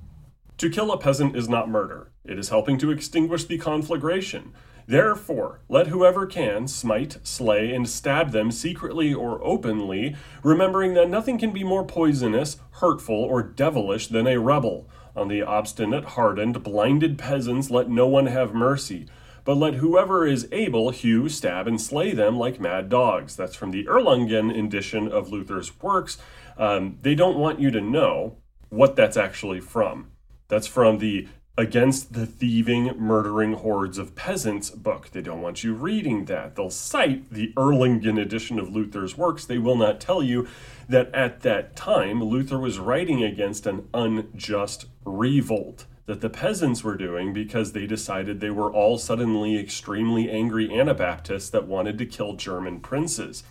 To 0.57 0.69
kill 0.69 0.91
a 0.91 0.97
peasant 0.97 1.35
is 1.35 1.49
not 1.49 1.69
murder. 1.69 2.11
It 2.25 2.39
is 2.39 2.49
helping 2.49 2.77
to 2.79 2.91
extinguish 2.91 3.45
the 3.45 3.57
conflagration. 3.57 4.53
Therefore, 4.87 5.61
let 5.67 5.87
whoever 5.87 6.27
can 6.27 6.67
smite, 6.67 7.17
slay, 7.23 7.73
and 7.73 7.89
stab 7.89 8.31
them 8.31 8.51
secretly 8.51 9.13
or 9.13 9.43
openly, 9.43 10.15
remembering 10.43 10.93
that 10.93 11.09
nothing 11.09 11.39
can 11.39 11.51
be 11.51 11.63
more 11.63 11.83
poisonous, 11.83 12.57
hurtful, 12.71 13.15
or 13.15 13.41
devilish 13.41 14.07
than 14.07 14.27
a 14.27 14.39
rebel. 14.39 14.87
On 15.15 15.27
the 15.27 15.41
obstinate, 15.41 16.05
hardened, 16.05 16.61
blinded 16.61 17.17
peasants 17.17 17.71
let 17.71 17.89
no 17.89 18.05
one 18.05 18.27
have 18.27 18.53
mercy, 18.53 19.07
but 19.43 19.55
let 19.57 19.75
whoever 19.75 20.25
is 20.25 20.47
able 20.51 20.89
hew, 20.91 21.29
stab, 21.29 21.67
and 21.67 21.79
slay 21.79 22.11
them 22.11 22.37
like 22.37 22.59
mad 22.59 22.89
dogs. 22.89 23.35
That's 23.35 23.55
from 23.55 23.71
the 23.71 23.85
Erlangen 23.85 24.55
edition 24.55 25.07
of 25.07 25.29
Luther's 25.29 25.81
works. 25.81 26.17
Um, 26.57 26.97
they 27.01 27.15
don't 27.15 27.37
want 27.37 27.59
you 27.59 27.71
to 27.71 27.81
know 27.81 28.37
what 28.69 28.95
that's 28.95 29.17
actually 29.17 29.61
from. 29.61 30.11
That's 30.47 30.67
from 30.67 30.99
the 30.99 31.27
Against 31.57 32.11
the 32.11 32.25
Thieving, 32.25 32.97
Murdering 32.99 33.53
Hordes 33.53 33.97
of 33.97 34.13
Peasants 34.13 34.69
book. 34.71 35.11
They 35.11 35.21
don't 35.21 35.41
want 35.41 35.63
you 35.63 35.73
reading 35.73 36.25
that. 36.25 36.55
They'll 36.55 36.69
cite 36.69 37.31
the 37.31 37.53
Erlangen 37.55 38.21
edition 38.21 38.59
of 38.59 38.67
Luther's 38.67 39.17
works. 39.17 39.45
They 39.45 39.57
will 39.57 39.77
not 39.77 40.01
tell 40.01 40.21
you 40.21 40.49
that 40.89 41.15
at 41.15 41.43
that 41.43 41.77
time 41.77 42.21
Luther 42.21 42.59
was 42.59 42.77
writing 42.77 43.23
against 43.23 43.65
an 43.65 43.87
unjust 43.93 44.87
revolt 45.05 45.85
that 46.07 46.19
the 46.19 46.29
peasants 46.29 46.83
were 46.83 46.97
doing 46.97 47.31
because 47.31 47.71
they 47.71 47.87
decided 47.87 48.41
they 48.41 48.49
were 48.49 48.71
all 48.71 48.97
suddenly 48.97 49.57
extremely 49.57 50.29
angry 50.29 50.77
Anabaptists 50.77 51.49
that 51.51 51.67
wanted 51.67 51.97
to 51.97 52.05
kill 52.05 52.33
German 52.33 52.81
princes. 52.81 53.43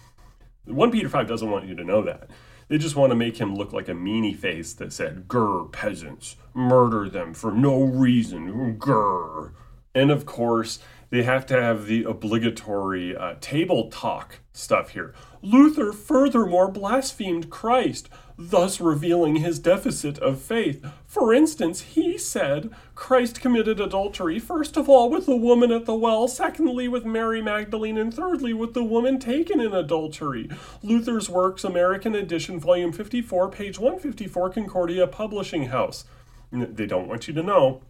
1 0.67 0.91
Peter 0.91 1.09
5 1.09 1.27
doesn't 1.27 1.51
want 1.51 1.67
you 1.67 1.75
to 1.75 1.85
know 1.85 2.03
that. 2.03 2.29
They 2.69 2.79
just 2.79 2.97
want 2.97 3.11
to 3.11 3.17
make 3.17 3.37
him 3.37 3.55
look 3.55 3.73
like 3.73 3.89
a 3.89 3.93
meanie 3.93 4.37
face 4.37 4.73
that 4.75 4.93
said, 4.93 5.29
Grr, 5.29 5.71
peasants, 5.71 6.37
murder 6.55 7.09
them 7.09 7.35
for 7.35 7.53
no 7.53 7.83
reason, 7.83 8.79
grr. 8.79 9.53
And 9.95 10.11
of 10.11 10.27
course, 10.27 10.79
they 11.15 11.23
have 11.23 11.47
to 11.47 11.63
have 11.63 11.87
the 11.87 12.03
obligatory 12.03 13.17
uh, 13.17 13.37
table 13.41 13.89
talk 13.89 14.41
stuff 14.53 14.91
here. 14.91 15.15
Luther 15.43 15.93
furthermore 15.93 16.69
blasphemed 16.69 17.51
Christ, 17.51 18.09
thus 18.37 18.81
revealing 18.81 19.37
his 19.37 19.61
deficit 19.61 20.19
of 20.19 20.43
faith. 20.43 20.85
For 21.07 21.33
instance, 21.33 21.83
he 21.83 22.19
said 22.19 22.71
Christ 22.97 23.41
committed 23.41 23.79
adultery, 23.79 24.41
first 24.41 24.77
of 24.77 24.89
all 24.89 25.09
with 25.09 25.27
the 25.27 25.37
woman 25.37 25.71
at 25.71 25.85
the 25.85 25.95
well, 25.95 26.27
secondly 26.27 26.89
with 26.89 27.05
Mary 27.05 27.41
Magdalene, 27.41 27.97
and 27.97 28.13
thirdly 28.13 28.53
with 28.53 28.75
the 28.75 28.83
woman 28.83 29.21
taken 29.21 29.61
in 29.61 29.73
adultery. 29.73 30.51
Luther's 30.83 31.31
Works, 31.31 31.63
American 31.63 32.17
Edition, 32.17 32.59
Volume 32.59 32.91
54, 32.91 33.51
page 33.51 33.79
154, 33.79 34.51
Concordia 34.51 35.07
Publishing 35.07 35.67
House. 35.67 36.07
They 36.51 36.87
don't 36.87 37.07
want 37.07 37.29
you 37.29 37.35
to 37.35 37.43
know 37.45 37.83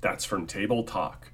that's 0.00 0.24
from 0.24 0.48
Table 0.48 0.82
Talk. 0.82 1.33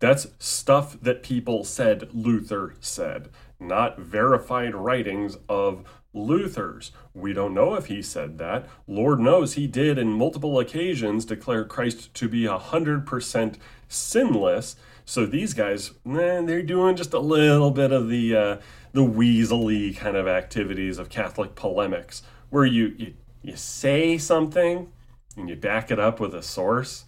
That's 0.00 0.28
stuff 0.38 1.00
that 1.00 1.22
people 1.22 1.64
said 1.64 2.08
Luther 2.12 2.74
said, 2.80 3.30
not 3.58 3.98
verified 3.98 4.74
writings 4.74 5.38
of 5.48 5.84
Luther's. 6.14 6.92
We 7.14 7.32
don't 7.32 7.54
know 7.54 7.74
if 7.74 7.86
he 7.86 8.00
said 8.02 8.38
that. 8.38 8.66
Lord 8.86 9.18
knows 9.18 9.54
he 9.54 9.66
did 9.66 9.98
in 9.98 10.12
multiple 10.12 10.58
occasions 10.58 11.24
declare 11.24 11.64
Christ 11.64 12.14
to 12.14 12.28
be 12.28 12.42
100% 12.44 13.56
sinless. 13.88 14.76
So 15.04 15.26
these 15.26 15.54
guys, 15.54 15.92
man, 16.04 16.46
they're 16.46 16.62
doing 16.62 16.96
just 16.96 17.12
a 17.12 17.18
little 17.18 17.70
bit 17.70 17.92
of 17.92 18.08
the 18.08 18.36
uh, 18.36 18.56
the 18.92 19.04
weaselly 19.04 19.96
kind 19.96 20.16
of 20.16 20.26
activities 20.26 20.98
of 20.98 21.08
Catholic 21.08 21.54
polemics, 21.54 22.22
where 22.50 22.64
you, 22.64 22.94
you 22.98 23.14
you 23.42 23.56
say 23.56 24.18
something 24.18 24.92
and 25.36 25.48
you 25.48 25.56
back 25.56 25.90
it 25.90 25.98
up 25.98 26.20
with 26.20 26.34
a 26.34 26.42
source 26.42 27.04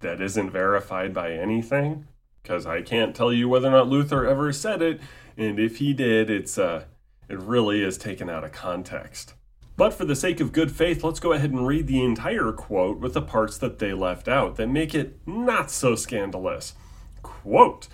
that 0.00 0.20
isn't 0.20 0.50
verified 0.50 1.12
by 1.12 1.32
anything 1.32 2.06
because 2.42 2.66
I 2.66 2.82
can't 2.82 3.14
tell 3.14 3.32
you 3.32 3.48
whether 3.48 3.68
or 3.68 3.72
not 3.72 3.88
Luther 3.88 4.26
ever 4.26 4.52
said 4.52 4.82
it, 4.82 5.00
and 5.36 5.58
if 5.58 5.78
he 5.78 5.92
did, 5.92 6.28
it's 6.30 6.58
uh, 6.58 6.84
it 7.28 7.38
really 7.38 7.82
is 7.82 7.96
taken 7.96 8.28
out 8.28 8.44
of 8.44 8.52
context. 8.52 9.34
But 9.76 9.94
for 9.94 10.04
the 10.04 10.16
sake 10.16 10.40
of 10.40 10.52
good 10.52 10.70
faith, 10.70 11.02
let's 11.02 11.20
go 11.20 11.32
ahead 11.32 11.50
and 11.50 11.66
read 11.66 11.86
the 11.86 12.04
entire 12.04 12.52
quote 12.52 12.98
with 12.98 13.14
the 13.14 13.22
parts 13.22 13.56
that 13.58 13.78
they 13.78 13.94
left 13.94 14.28
out 14.28 14.56
that 14.56 14.68
make 14.68 14.94
it 14.94 15.18
not 15.26 15.70
so 15.70 15.94
scandalous. 15.94 16.74
Quote 17.22 17.88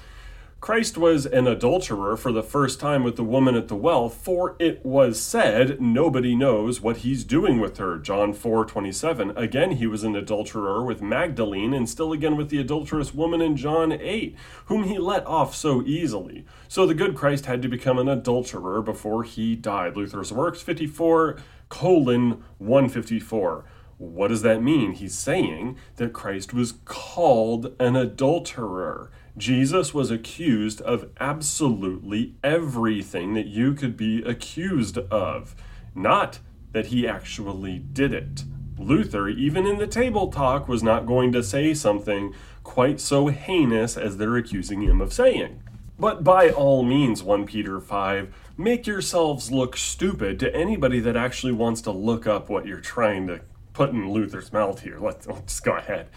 Christ 0.61 0.99
was 0.99 1.25
an 1.25 1.47
adulterer 1.47 2.17
for 2.17 2.33
the 2.33 2.43
first 2.43 2.81
time 2.81 3.05
with 3.05 3.15
the 3.15 3.23
woman 3.23 3.55
at 3.55 3.69
the 3.69 3.77
well, 3.77 4.09
for 4.09 4.57
it 4.59 4.85
was 4.85 5.21
said, 5.21 5.81
Nobody 5.81 6.35
knows 6.35 6.81
what 6.81 6.99
he's 6.99 7.23
doing 7.23 7.61
with 7.61 7.79
her. 7.79 7.97
John 7.97 8.33
4 8.33 8.65
27. 8.65 9.37
Again, 9.37 9.73
he 9.73 9.87
was 9.87 10.03
an 10.03 10.17
adulterer 10.17 10.83
with 10.85 11.01
Magdalene, 11.01 11.73
and 11.73 11.89
still 11.89 12.13
again 12.13 12.37
with 12.37 12.49
the 12.49 12.59
adulterous 12.59 13.15
woman 13.15 13.41
in 13.41 13.57
John 13.57 13.93
8, 13.93 14.35
whom 14.65 14.83
he 14.85 14.99
let 14.99 15.25
off 15.29 15.55
so 15.55 15.81
easily. 15.83 16.45
So 16.67 16.87
the 16.87 16.95
good 16.95 17.15
Christ 17.15 17.47
had 17.47 17.63
to 17.63 17.69
become 17.69 17.99
an 18.01 18.09
adulterer 18.09 18.83
before 18.83 19.23
he 19.23 19.55
died. 19.55 19.97
Luther's 19.97 20.33
Works 20.33 20.61
54 20.61 21.39
colon 21.69 22.43
154. 22.59 23.65
What 23.99 24.29
does 24.29 24.43
that 24.43 24.63
mean? 24.63 24.93
He's 24.93 25.15
saying 25.15 25.77
that 25.97 26.13
Christ 26.13 26.53
was 26.53 26.75
called 26.85 27.75
an 27.81 27.97
adulterer. 27.97 29.11
Jesus 29.39 29.95
was 29.95 30.11
accused 30.11 30.81
of 30.83 31.11
absolutely 31.21 32.35
everything 32.43 33.35
that 33.35 33.47
you 33.47 33.73
could 33.73 33.97
be 33.97 34.23
accused 34.23 34.99
of, 34.99 35.55
not 35.95 36.41
that 36.73 36.87
he 36.87 37.07
actually 37.07 37.79
did 37.79 38.13
it. 38.13 38.45
Luther, 38.79 39.29
even 39.29 39.67
in 39.67 39.79
the 39.79 39.87
table 39.87 40.29
talk, 40.29 40.69
was 40.69 40.83
not 40.83 41.07
going 41.07 41.33
to 41.33 41.43
say 41.43 41.75
something 41.75 42.35
quite 42.63 43.01
so 43.01 43.29
heinous 43.29 43.97
as 43.97 44.17
they're 44.17 44.37
accusing 44.37 44.83
him 44.83 45.01
of 45.01 45.13
saying. 45.13 45.63
But 45.99 46.23
by 46.23 46.51
all 46.51 46.85
means, 46.85 47.23
1 47.23 47.47
Peter 47.47 47.81
5, 47.81 48.35
make 48.57 48.87
yourselves 48.87 49.51
look 49.51 49.77
stupid 49.77 50.39
to 50.41 50.55
anybody 50.55 51.01
that 51.01 51.17
actually 51.17 51.53
wants 51.53 51.81
to 51.83 51.91
look 51.91 52.27
up 52.27 52.49
what 52.49 52.67
you're 52.67 52.81
trying 52.81 53.27
to 53.29 53.41
put 53.73 53.91
in 53.91 54.11
Luther's 54.11 54.53
mouth 54.53 54.83
here. 54.83 54.99
Let's, 55.01 55.27
let's 55.27 55.59
go 55.61 55.77
ahead. 55.77 56.09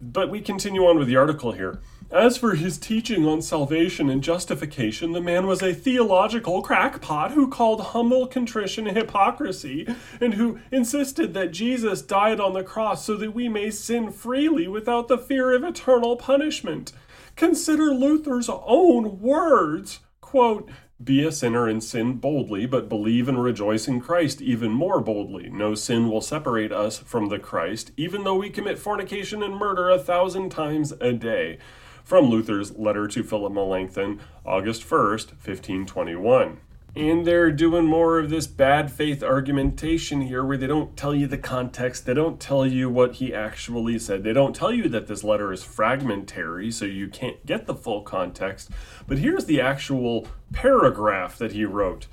But 0.00 0.30
we 0.30 0.40
continue 0.40 0.84
on 0.86 0.98
with 0.98 1.06
the 1.06 1.16
article 1.16 1.52
here. 1.52 1.80
As 2.12 2.36
for 2.36 2.56
his 2.56 2.76
teaching 2.76 3.26
on 3.26 3.40
salvation 3.40 4.10
and 4.10 4.22
justification, 4.22 5.12
the 5.12 5.20
man 5.22 5.46
was 5.46 5.62
a 5.62 5.72
theological 5.72 6.60
crackpot 6.60 7.30
who 7.30 7.48
called 7.48 7.80
humble 7.80 8.26
contrition 8.26 8.84
hypocrisy 8.84 9.86
and 10.20 10.34
who 10.34 10.58
insisted 10.70 11.32
that 11.32 11.52
Jesus 11.52 12.02
died 12.02 12.38
on 12.38 12.52
the 12.52 12.62
cross 12.62 13.06
so 13.06 13.16
that 13.16 13.34
we 13.34 13.48
may 13.48 13.70
sin 13.70 14.10
freely 14.10 14.68
without 14.68 15.08
the 15.08 15.16
fear 15.16 15.54
of 15.54 15.64
eternal 15.64 16.16
punishment. 16.16 16.92
Consider 17.34 17.94
Luther's 17.94 18.50
own 18.50 19.18
words. 19.22 20.00
Quote, 20.20 20.68
be 21.02 21.24
a 21.24 21.32
sinner 21.32 21.66
and 21.66 21.82
sin 21.82 22.18
boldly, 22.18 22.66
but 22.66 22.90
believe 22.90 23.26
and 23.26 23.42
rejoice 23.42 23.88
in 23.88 24.02
Christ 24.02 24.42
even 24.42 24.70
more 24.70 25.00
boldly. 25.00 25.48
No 25.48 25.74
sin 25.74 26.10
will 26.10 26.20
separate 26.20 26.72
us 26.72 26.98
from 26.98 27.30
the 27.30 27.38
Christ, 27.38 27.90
even 27.96 28.22
though 28.22 28.36
we 28.36 28.50
commit 28.50 28.78
fornication 28.78 29.42
and 29.42 29.56
murder 29.56 29.88
a 29.88 29.98
thousand 29.98 30.50
times 30.50 30.92
a 31.00 31.14
day. 31.14 31.58
From 32.04 32.26
Luther's 32.26 32.76
letter 32.76 33.06
to 33.08 33.22
Philip 33.22 33.52
Melanchthon, 33.52 34.20
August 34.44 34.82
1st, 34.82 35.28
1521. 35.32 36.60
And 36.94 37.26
they're 37.26 37.50
doing 37.50 37.86
more 37.86 38.18
of 38.18 38.28
this 38.28 38.46
bad 38.46 38.90
faith 38.92 39.22
argumentation 39.22 40.22
here 40.22 40.44
where 40.44 40.58
they 40.58 40.66
don't 40.66 40.94
tell 40.94 41.14
you 41.14 41.26
the 41.26 41.38
context. 41.38 42.04
They 42.04 42.12
don't 42.12 42.38
tell 42.38 42.66
you 42.66 42.90
what 42.90 43.14
he 43.14 43.32
actually 43.32 43.98
said. 43.98 44.24
They 44.24 44.34
don't 44.34 44.54
tell 44.54 44.72
you 44.72 44.90
that 44.90 45.06
this 45.06 45.24
letter 45.24 45.52
is 45.52 45.64
fragmentary, 45.64 46.70
so 46.70 46.84
you 46.84 47.08
can't 47.08 47.46
get 47.46 47.64
the 47.64 47.74
full 47.74 48.02
context. 48.02 48.70
But 49.06 49.18
here's 49.18 49.46
the 49.46 49.60
actual 49.60 50.28
paragraph 50.52 51.38
that 51.38 51.52
he 51.52 51.64
wrote. 51.64 52.08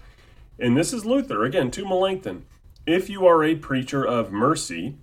And 0.57 0.77
this 0.77 0.93
is 0.93 1.05
Luther, 1.05 1.43
again, 1.43 1.71
to 1.71 1.85
Melanchthon. 1.85 2.45
If 2.85 3.09
you 3.09 3.27
are 3.27 3.43
a 3.43 3.55
preacher 3.55 4.05
of 4.05 4.31
mercy, 4.31 4.95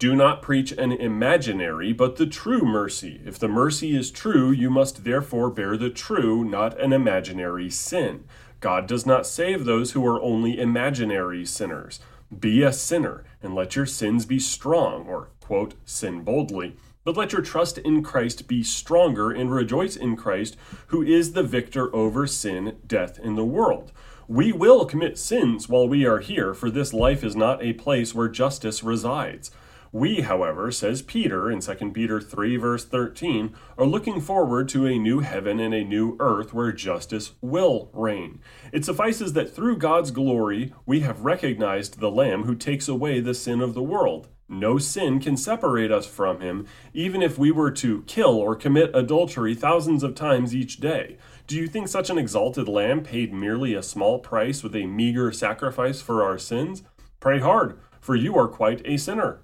do 0.00 0.16
not 0.16 0.40
preach 0.40 0.72
an 0.72 0.92
imaginary, 0.92 1.92
but 1.92 2.16
the 2.16 2.26
true 2.26 2.62
mercy. 2.62 3.20
If 3.26 3.38
the 3.38 3.48
mercy 3.48 3.94
is 3.94 4.10
true, 4.10 4.50
you 4.50 4.70
must 4.70 5.04
therefore 5.04 5.50
bear 5.50 5.76
the 5.76 5.90
true, 5.90 6.42
not 6.42 6.80
an 6.80 6.94
imaginary 6.94 7.68
sin. 7.68 8.24
God 8.60 8.86
does 8.86 9.04
not 9.04 9.26
save 9.26 9.66
those 9.66 9.92
who 9.92 10.06
are 10.06 10.22
only 10.22 10.58
imaginary 10.58 11.44
sinners. 11.44 12.00
Be 12.36 12.62
a 12.62 12.72
sinner, 12.72 13.24
and 13.42 13.54
let 13.54 13.76
your 13.76 13.84
sins 13.84 14.24
be 14.24 14.38
strong, 14.38 15.06
or, 15.06 15.28
quote, 15.38 15.74
sin 15.84 16.22
boldly. 16.22 16.76
But 17.04 17.18
let 17.18 17.32
your 17.32 17.42
trust 17.42 17.76
in 17.76 18.02
Christ 18.02 18.48
be 18.48 18.62
stronger, 18.62 19.30
and 19.30 19.52
rejoice 19.52 19.96
in 19.96 20.16
Christ, 20.16 20.56
who 20.86 21.02
is 21.02 21.34
the 21.34 21.42
victor 21.42 21.94
over 21.94 22.26
sin, 22.26 22.78
death, 22.86 23.18
in 23.18 23.34
the 23.34 23.44
world. 23.44 23.92
We 24.26 24.50
will 24.50 24.86
commit 24.86 25.18
sins 25.18 25.68
while 25.68 25.86
we 25.86 26.06
are 26.06 26.20
here, 26.20 26.54
for 26.54 26.70
this 26.70 26.94
life 26.94 27.22
is 27.22 27.36
not 27.36 27.62
a 27.62 27.74
place 27.74 28.14
where 28.14 28.28
justice 28.28 28.82
resides. 28.82 29.50
We, 29.92 30.20
however, 30.20 30.70
says 30.70 31.02
Peter 31.02 31.50
in 31.50 31.60
2 31.60 31.90
Peter 31.90 32.20
3, 32.20 32.56
verse 32.56 32.84
13, 32.84 33.52
are 33.76 33.86
looking 33.86 34.20
forward 34.20 34.68
to 34.68 34.86
a 34.86 34.98
new 34.98 35.18
heaven 35.18 35.58
and 35.58 35.74
a 35.74 35.82
new 35.82 36.16
earth 36.20 36.54
where 36.54 36.70
justice 36.70 37.32
will 37.40 37.90
reign. 37.92 38.40
It 38.72 38.84
suffices 38.84 39.32
that 39.32 39.52
through 39.52 39.78
God's 39.78 40.12
glory 40.12 40.72
we 40.86 41.00
have 41.00 41.24
recognized 41.24 41.98
the 41.98 42.10
Lamb 42.10 42.44
who 42.44 42.54
takes 42.54 42.86
away 42.86 43.18
the 43.18 43.34
sin 43.34 43.60
of 43.60 43.74
the 43.74 43.82
world. 43.82 44.28
No 44.48 44.78
sin 44.78 45.18
can 45.18 45.36
separate 45.36 45.90
us 45.90 46.06
from 46.06 46.40
him, 46.40 46.66
even 46.92 47.20
if 47.20 47.36
we 47.36 47.50
were 47.50 47.70
to 47.72 48.02
kill 48.02 48.36
or 48.36 48.54
commit 48.54 48.94
adultery 48.94 49.54
thousands 49.56 50.04
of 50.04 50.14
times 50.14 50.54
each 50.54 50.78
day. 50.78 51.18
Do 51.48 51.56
you 51.56 51.66
think 51.66 51.88
such 51.88 52.10
an 52.10 52.18
exalted 52.18 52.68
lamb 52.68 53.02
paid 53.02 53.32
merely 53.32 53.74
a 53.74 53.82
small 53.82 54.20
price 54.20 54.62
with 54.62 54.76
a 54.76 54.86
meager 54.86 55.32
sacrifice 55.32 56.00
for 56.00 56.22
our 56.22 56.38
sins? 56.38 56.84
Pray 57.18 57.40
hard, 57.40 57.78
for 58.00 58.14
you 58.14 58.36
are 58.36 58.48
quite 58.48 58.82
a 58.84 58.96
sinner. 58.96 59.42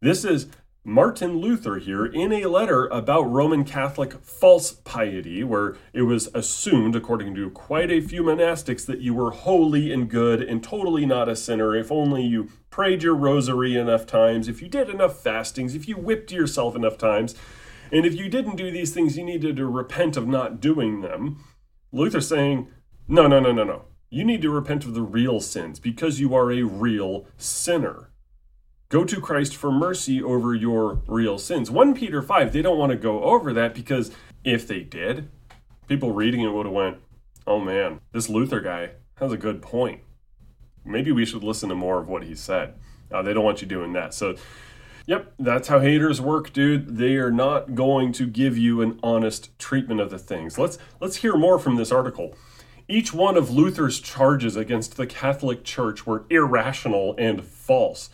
This 0.00 0.24
is 0.24 0.46
Martin 0.84 1.38
Luther 1.38 1.78
here 1.78 2.06
in 2.06 2.32
a 2.32 2.46
letter 2.46 2.86
about 2.86 3.22
Roman 3.22 3.64
Catholic 3.64 4.12
false 4.22 4.70
piety, 4.70 5.42
where 5.42 5.76
it 5.92 6.02
was 6.02 6.28
assumed, 6.34 6.94
according 6.94 7.34
to 7.34 7.50
quite 7.50 7.90
a 7.90 8.00
few 8.00 8.22
monastics, 8.22 8.86
that 8.86 9.00
you 9.00 9.12
were 9.12 9.32
holy 9.32 9.92
and 9.92 10.08
good 10.08 10.40
and 10.40 10.62
totally 10.62 11.04
not 11.04 11.28
a 11.28 11.34
sinner 11.34 11.74
if 11.74 11.90
only 11.90 12.22
you 12.22 12.48
prayed 12.70 13.02
your 13.02 13.16
rosary 13.16 13.76
enough 13.76 14.06
times, 14.06 14.46
if 14.46 14.62
you 14.62 14.68
did 14.68 14.88
enough 14.88 15.20
fastings, 15.20 15.74
if 15.74 15.88
you 15.88 15.96
whipped 15.96 16.30
yourself 16.30 16.76
enough 16.76 16.96
times, 16.96 17.34
and 17.90 18.06
if 18.06 18.14
you 18.14 18.28
didn't 18.28 18.54
do 18.54 18.70
these 18.70 18.94
things, 18.94 19.18
you 19.18 19.24
needed 19.24 19.56
to 19.56 19.66
repent 19.66 20.16
of 20.16 20.28
not 20.28 20.60
doing 20.60 21.00
them. 21.00 21.42
Luther 21.90 22.20
saying, 22.20 22.68
no, 23.08 23.26
no, 23.26 23.40
no, 23.40 23.50
no, 23.50 23.64
no. 23.64 23.86
You 24.10 24.24
need 24.24 24.42
to 24.42 24.50
repent 24.50 24.84
of 24.84 24.94
the 24.94 25.02
real 25.02 25.40
sins 25.40 25.80
because 25.80 26.20
you 26.20 26.36
are 26.36 26.52
a 26.52 26.62
real 26.62 27.26
sinner. 27.36 28.12
Go 28.90 29.04
to 29.04 29.20
Christ 29.20 29.54
for 29.54 29.70
mercy 29.70 30.22
over 30.22 30.54
your 30.54 31.02
real 31.06 31.36
sins. 31.36 31.70
1 31.70 31.94
Peter 31.94 32.22
5, 32.22 32.52
they 32.54 32.62
don't 32.62 32.78
want 32.78 32.90
to 32.90 32.96
go 32.96 33.22
over 33.22 33.52
that 33.52 33.74
because 33.74 34.10
if 34.44 34.66
they 34.66 34.80
did, 34.80 35.28
people 35.88 36.12
reading 36.12 36.40
it 36.40 36.54
would 36.54 36.64
have 36.64 36.74
went, 36.74 36.96
oh 37.46 37.60
man, 37.60 38.00
this 38.12 38.30
Luther 38.30 38.60
guy 38.60 38.92
has 39.16 39.30
a 39.30 39.36
good 39.36 39.60
point. 39.60 40.00
Maybe 40.86 41.12
we 41.12 41.26
should 41.26 41.44
listen 41.44 41.68
to 41.68 41.74
more 41.74 42.00
of 42.00 42.08
what 42.08 42.24
he 42.24 42.34
said. 42.34 42.76
Uh, 43.12 43.20
they 43.20 43.34
don't 43.34 43.44
want 43.44 43.60
you 43.60 43.68
doing 43.68 43.92
that. 43.92 44.14
So, 44.14 44.36
yep, 45.06 45.34
that's 45.38 45.68
how 45.68 45.80
haters 45.80 46.18
work, 46.18 46.54
dude. 46.54 46.96
They 46.96 47.16
are 47.16 47.30
not 47.30 47.74
going 47.74 48.12
to 48.12 48.26
give 48.26 48.56
you 48.56 48.80
an 48.80 48.98
honest 49.02 49.58
treatment 49.58 50.00
of 50.00 50.08
the 50.08 50.18
things. 50.18 50.56
Let's 50.56 50.78
let's 50.98 51.16
hear 51.16 51.36
more 51.36 51.58
from 51.58 51.76
this 51.76 51.92
article. 51.92 52.34
Each 52.88 53.12
one 53.12 53.36
of 53.36 53.50
Luther's 53.50 54.00
charges 54.00 54.56
against 54.56 54.96
the 54.96 55.06
Catholic 55.06 55.62
Church 55.62 56.06
were 56.06 56.24
irrational 56.30 57.14
and 57.18 57.44
false. 57.44 58.08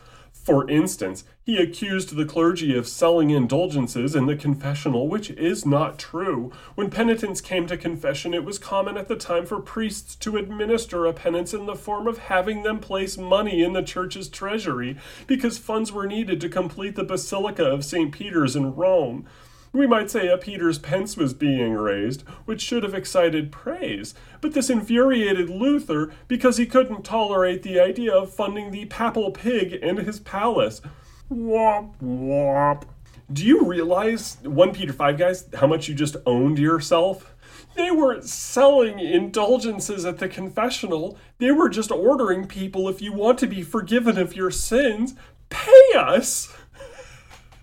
For 0.45 0.69
instance, 0.69 1.25
he 1.43 1.57
accused 1.57 2.15
the 2.15 2.27
clergy 2.27 2.77
of 2.77 2.87
selling 2.87 3.31
indulgences 3.31 4.15
in 4.15 4.27
the 4.27 4.37
confessional, 4.37 5.09
which 5.09 5.31
is 5.31 5.65
not 5.65 5.99
true. 5.99 6.53
When 6.75 6.91
penitents 6.91 7.41
came 7.41 7.67
to 7.67 7.79
confession, 7.79 8.35
it 8.35 8.45
was 8.45 8.59
common 8.59 8.99
at 8.99 9.09
the 9.09 9.17
time 9.17 9.47
for 9.47 9.59
priests 9.59 10.15
to 10.17 10.37
administer 10.37 11.07
a 11.07 11.15
penance 11.15 11.55
in 11.55 11.65
the 11.65 11.75
form 11.75 12.07
of 12.07 12.19
having 12.19 12.63
them 12.63 12.79
place 12.79 13.17
money 13.17 13.63
in 13.63 13.73
the 13.73 13.83
church's 13.83 14.29
treasury, 14.29 14.99
because 15.27 15.57
funds 15.57 15.91
were 15.91 16.07
needed 16.07 16.43
to 16.43 16.51
complete 16.51 16.95
the 16.95 17.05
Basilica 17.05 17.65
of 17.65 17.83
St. 17.83 18.13
Peter's 18.13 18.55
in 18.55 18.75
Rome. 18.75 19.27
We 19.75 19.89
might 19.89 20.09
say 20.09 20.29
a 20.29 20.39
Peter's 20.39 20.79
pence 20.79 21.17
was 21.17 21.35
being 21.35 21.75
raised, 21.75 22.23
which 22.45 22.63
should 22.63 22.85
have 22.85 22.95
excited 22.95 23.51
praise, 23.51 24.15
but 24.41 24.55
this 24.55 24.71
infuriated 24.71 25.51
Luther 25.51 26.13
because 26.29 26.59
he 26.59 26.65
couldn't 26.65 27.05
tolerate 27.05 27.65
the 27.65 27.81
idea 27.81 28.15
of 28.15 28.33
funding 28.33 28.71
the 28.71 28.87
papal 28.87 29.33
pig 29.33 29.77
and 29.83 29.99
his 29.99 30.21
palace. 30.21 30.81
Womp 31.29 31.97
womp. 32.01 32.85
Do 33.33 33.45
you 33.45 33.65
realize, 33.65 34.39
1 34.45 34.75
Peter 34.75 34.93
5 34.93 35.19
guys, 35.19 35.49
how 35.55 35.67
much 35.67 35.89
you 35.89 35.95
just 35.97 36.19
owned 36.25 36.61
yourself? 36.61 37.35
They 37.75 37.91
weren't 37.91 38.23
selling 38.23 39.01
indulgences 39.01 40.05
at 40.05 40.19
the 40.19 40.29
confessional. 40.29 41.19
They 41.39 41.51
were 41.51 41.69
just 41.69 41.91
ordering 41.91 42.47
people 42.47 42.89
if 42.89 43.03
you 43.03 43.13
want 43.13 43.41
to 43.41 43.49
be 43.49 43.63
forgiven 43.63 44.19
of 44.19 44.37
your 44.37 44.53
sins, 44.53 45.15
pay 45.49 45.95
us. 45.97 46.55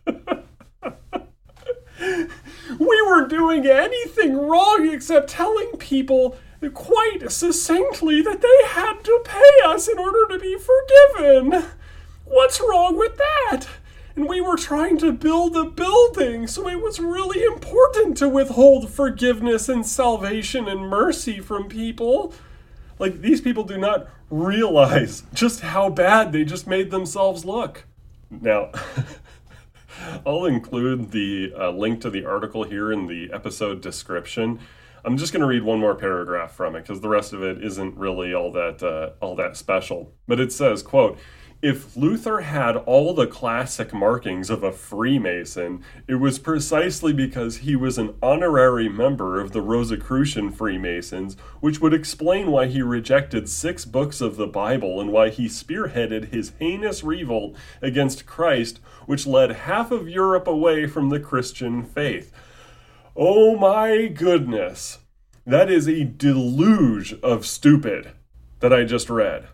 we 2.79 3.01
were 3.01 3.27
doing 3.27 3.65
anything 3.65 4.35
wrong 4.37 4.89
except 4.89 5.29
telling 5.29 5.71
people 5.77 6.37
quite 6.73 7.31
succinctly 7.31 8.21
that 8.21 8.41
they 8.41 8.67
had 8.67 9.03
to 9.03 9.21
pay 9.25 9.67
us 9.67 9.87
in 9.87 9.97
order 9.97 10.27
to 10.29 10.39
be 10.39 10.57
forgiven. 10.57 11.65
What's 12.25 12.61
wrong 12.61 12.97
with 12.97 13.17
that? 13.17 13.67
And 14.15 14.27
we 14.27 14.41
were 14.41 14.57
trying 14.57 14.97
to 14.99 15.11
build 15.11 15.55
a 15.55 15.63
building, 15.63 16.45
so 16.45 16.67
it 16.67 16.81
was 16.81 16.99
really 16.99 17.43
important 17.43 18.17
to 18.17 18.27
withhold 18.29 18.89
forgiveness 18.89 19.69
and 19.69 19.85
salvation 19.85 20.67
and 20.67 20.89
mercy 20.89 21.39
from 21.39 21.69
people. 21.69 22.33
Like, 22.99 23.21
these 23.21 23.41
people 23.41 23.63
do 23.63 23.77
not 23.77 24.07
realize 24.29 25.23
just 25.33 25.61
how 25.61 25.89
bad 25.89 26.31
they 26.31 26.43
just 26.43 26.67
made 26.67 26.91
themselves 26.91 27.45
look. 27.45 27.85
Now, 28.29 28.71
I'll 30.25 30.45
include 30.45 31.11
the 31.11 31.53
uh, 31.57 31.71
link 31.71 32.01
to 32.01 32.09
the 32.09 32.25
article 32.25 32.63
here 32.63 32.91
in 32.91 33.07
the 33.07 33.31
episode 33.33 33.81
description. 33.81 34.59
I'm 35.03 35.17
just 35.17 35.33
going 35.33 35.41
to 35.41 35.47
read 35.47 35.63
one 35.63 35.79
more 35.79 35.95
paragraph 35.95 36.51
from 36.51 36.75
it 36.75 36.81
because 36.81 37.01
the 37.01 37.09
rest 37.09 37.33
of 37.33 37.41
it 37.41 37.63
isn't 37.63 37.97
really 37.97 38.33
all 38.33 38.51
that 38.51 38.83
uh, 38.83 39.11
all 39.19 39.35
that 39.35 39.57
special. 39.57 40.13
But 40.27 40.39
it 40.39 40.51
says, 40.51 40.83
"quote." 40.83 41.17
If 41.61 41.95
Luther 41.95 42.41
had 42.41 42.75
all 42.75 43.13
the 43.13 43.27
classic 43.27 43.93
markings 43.93 44.49
of 44.49 44.63
a 44.63 44.71
Freemason, 44.71 45.83
it 46.07 46.15
was 46.15 46.39
precisely 46.39 47.13
because 47.13 47.57
he 47.57 47.75
was 47.75 47.99
an 47.99 48.15
honorary 48.19 48.89
member 48.89 49.39
of 49.39 49.51
the 49.51 49.61
Rosicrucian 49.61 50.49
Freemasons, 50.49 51.37
which 51.59 51.79
would 51.79 51.93
explain 51.93 52.49
why 52.49 52.65
he 52.65 52.81
rejected 52.81 53.47
six 53.47 53.85
books 53.85 54.21
of 54.21 54.37
the 54.37 54.47
Bible 54.47 54.99
and 54.99 55.11
why 55.11 55.29
he 55.29 55.45
spearheaded 55.45 56.29
his 56.31 56.53
heinous 56.57 57.03
revolt 57.03 57.55
against 57.79 58.25
Christ, 58.25 58.79
which 59.05 59.27
led 59.27 59.51
half 59.51 59.91
of 59.91 60.09
Europe 60.09 60.47
away 60.47 60.87
from 60.87 61.09
the 61.09 61.19
Christian 61.19 61.83
faith. 61.83 62.31
Oh 63.15 63.55
my 63.55 64.07
goodness! 64.07 64.97
That 65.45 65.69
is 65.69 65.87
a 65.87 66.05
deluge 66.05 67.13
of 67.21 67.45
stupid 67.45 68.13
that 68.61 68.73
I 68.73 68.83
just 68.83 69.11
read 69.11 69.47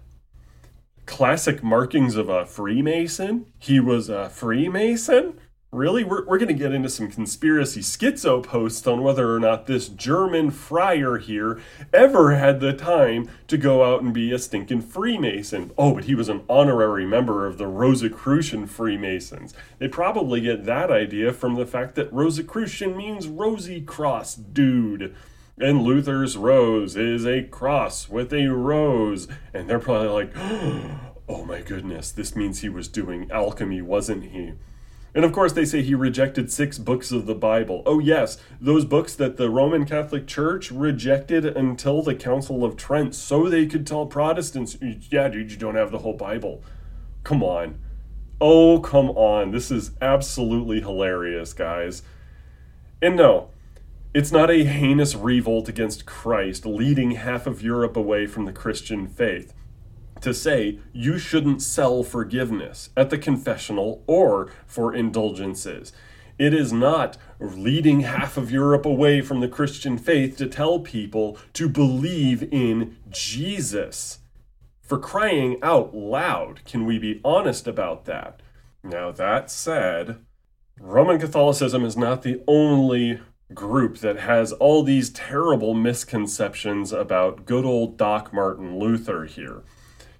classic 1.07 1.63
markings 1.63 2.15
of 2.15 2.29
a 2.29 2.45
Freemason. 2.45 3.47
He 3.57 3.79
was 3.79 4.09
a 4.09 4.29
Freemason? 4.29 5.39
Really? 5.71 6.03
We're, 6.03 6.25
we're 6.25 6.37
going 6.37 6.47
to 6.47 6.53
get 6.53 6.73
into 6.73 6.89
some 6.89 7.09
conspiracy 7.09 7.81
schizo 7.81 8.41
posts 8.41 8.87
on 8.87 9.03
whether 9.03 9.33
or 9.33 9.39
not 9.39 9.65
this 9.65 9.89
German 9.89 10.51
friar 10.51 11.17
here 11.17 11.59
ever 11.91 12.35
had 12.35 12.59
the 12.59 12.71
time 12.71 13.29
to 13.47 13.57
go 13.57 13.83
out 13.83 14.01
and 14.01 14.13
be 14.13 14.31
a 14.31 14.39
stinking 14.39 14.81
Freemason. 14.81 15.71
Oh, 15.77 15.93
but 15.93 16.05
he 16.05 16.15
was 16.15 16.29
an 16.29 16.43
honorary 16.47 17.05
member 17.05 17.45
of 17.45 17.57
the 17.57 17.67
Rosicrucian 17.67 18.65
Freemasons. 18.65 19.53
They 19.79 19.87
probably 19.87 20.39
get 20.39 20.65
that 20.65 20.89
idea 20.89 21.33
from 21.33 21.55
the 21.55 21.65
fact 21.65 21.95
that 21.95 22.13
Rosicrucian 22.13 22.95
means 22.95 23.27
rosy 23.27 23.81
cross 23.81 24.35
dude. 24.35 25.13
And 25.59 25.81
Luther's 25.81 26.37
rose 26.37 26.95
is 26.95 27.25
a 27.25 27.43
cross 27.43 28.07
with 28.07 28.31
a 28.31 28.47
rose. 28.47 29.27
And 29.53 29.67
they're 29.69 29.79
probably 29.79 30.09
like, 30.09 30.31
oh 31.29 31.45
my 31.45 31.61
goodness, 31.61 32.11
this 32.11 32.35
means 32.35 32.61
he 32.61 32.69
was 32.69 32.87
doing 32.87 33.29
alchemy, 33.31 33.81
wasn't 33.81 34.25
he? 34.25 34.53
And 35.15 35.25
of 35.25 35.31
course, 35.31 35.53
they 35.53 35.65
say 35.65 35.81
he 35.81 35.95
rejected 35.95 36.51
six 36.51 36.77
books 36.77 37.11
of 37.11 37.25
the 37.25 37.33
Bible. 37.33 37.81
Oh, 37.87 37.97
yes, 37.97 38.37
those 38.61 38.85
books 38.85 39.15
that 39.15 39.37
the 39.37 39.49
Roman 39.49 39.83
Catholic 39.83 40.27
Church 40.27 40.69
rejected 40.69 41.43
until 41.43 42.03
the 42.03 42.13
Council 42.13 42.63
of 42.63 42.77
Trent 42.77 43.15
so 43.15 43.49
they 43.49 43.65
could 43.65 43.87
tell 43.87 44.05
Protestants, 44.05 44.77
yeah, 45.09 45.27
dude, 45.27 45.49
you 45.49 45.57
don't 45.57 45.73
have 45.73 45.89
the 45.89 45.99
whole 45.99 46.13
Bible. 46.13 46.61
Come 47.23 47.41
on. 47.41 47.79
Oh, 48.39 48.79
come 48.79 49.09
on. 49.09 49.49
This 49.49 49.71
is 49.71 49.89
absolutely 50.01 50.81
hilarious, 50.81 51.51
guys. 51.51 52.03
And 53.01 53.15
no, 53.15 53.49
it's 54.13 54.31
not 54.31 54.49
a 54.49 54.63
heinous 54.63 55.15
revolt 55.15 55.69
against 55.69 56.05
Christ 56.05 56.65
leading 56.65 57.11
half 57.11 57.45
of 57.45 57.61
Europe 57.61 57.95
away 57.95 58.25
from 58.25 58.45
the 58.45 58.53
Christian 58.53 59.07
faith 59.07 59.53
to 60.21 60.33
say 60.33 60.79
you 60.93 61.17
shouldn't 61.17 61.61
sell 61.61 62.03
forgiveness 62.03 62.89
at 62.97 63.09
the 63.09 63.17
confessional 63.17 64.03
or 64.07 64.51
for 64.65 64.93
indulgences. 64.93 65.91
It 66.39 66.53
is 66.53 66.71
not 66.71 67.17
leading 67.39 68.01
half 68.01 68.37
of 68.37 68.51
Europe 68.51 68.85
away 68.85 69.21
from 69.21 69.39
the 69.39 69.47
Christian 69.47 69.97
faith 69.97 70.37
to 70.37 70.47
tell 70.47 70.79
people 70.79 71.37
to 71.53 71.67
believe 71.67 72.43
in 72.51 72.97
Jesus. 73.09 74.19
For 74.81 74.99
crying 74.99 75.57
out 75.61 75.95
loud, 75.95 76.63
can 76.63 76.85
we 76.85 76.99
be 76.99 77.19
honest 77.25 77.67
about 77.67 78.05
that? 78.05 78.41
Now, 78.83 79.11
that 79.11 79.49
said, 79.49 80.19
Roman 80.79 81.19
Catholicism 81.19 81.83
is 81.83 81.97
not 81.97 82.21
the 82.21 82.41
only 82.47 83.19
group 83.53 83.99
that 83.99 84.17
has 84.19 84.51
all 84.53 84.81
these 84.83 85.09
terrible 85.09 85.73
misconceptions 85.73 86.91
about 86.91 87.45
good 87.45 87.63
old 87.65 87.97
Doc 87.97 88.33
Martin 88.33 88.77
Luther 88.77 89.23
here. 89.25 89.63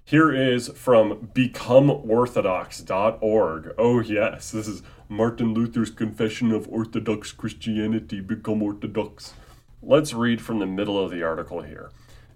Here 0.04 0.32
is 0.32 0.68
from 0.68 1.28
becomeorthodox.org. 1.34 3.74
Oh, 3.76 4.00
yes, 4.00 4.52
this 4.52 4.66
is 4.66 4.82
Martin 5.06 5.52
Luther's 5.52 5.90
Confession 5.90 6.50
of 6.52 6.66
Orthodox 6.68 7.32
Christianity. 7.32 8.20
Become 8.20 8.62
Orthodox. 8.62 9.34
Let's 9.82 10.14
read 10.14 10.40
from 10.40 10.60
the 10.60 10.66
middle 10.66 10.98
of 10.98 11.10
the 11.10 11.22
article 11.22 11.60
here. 11.60 11.90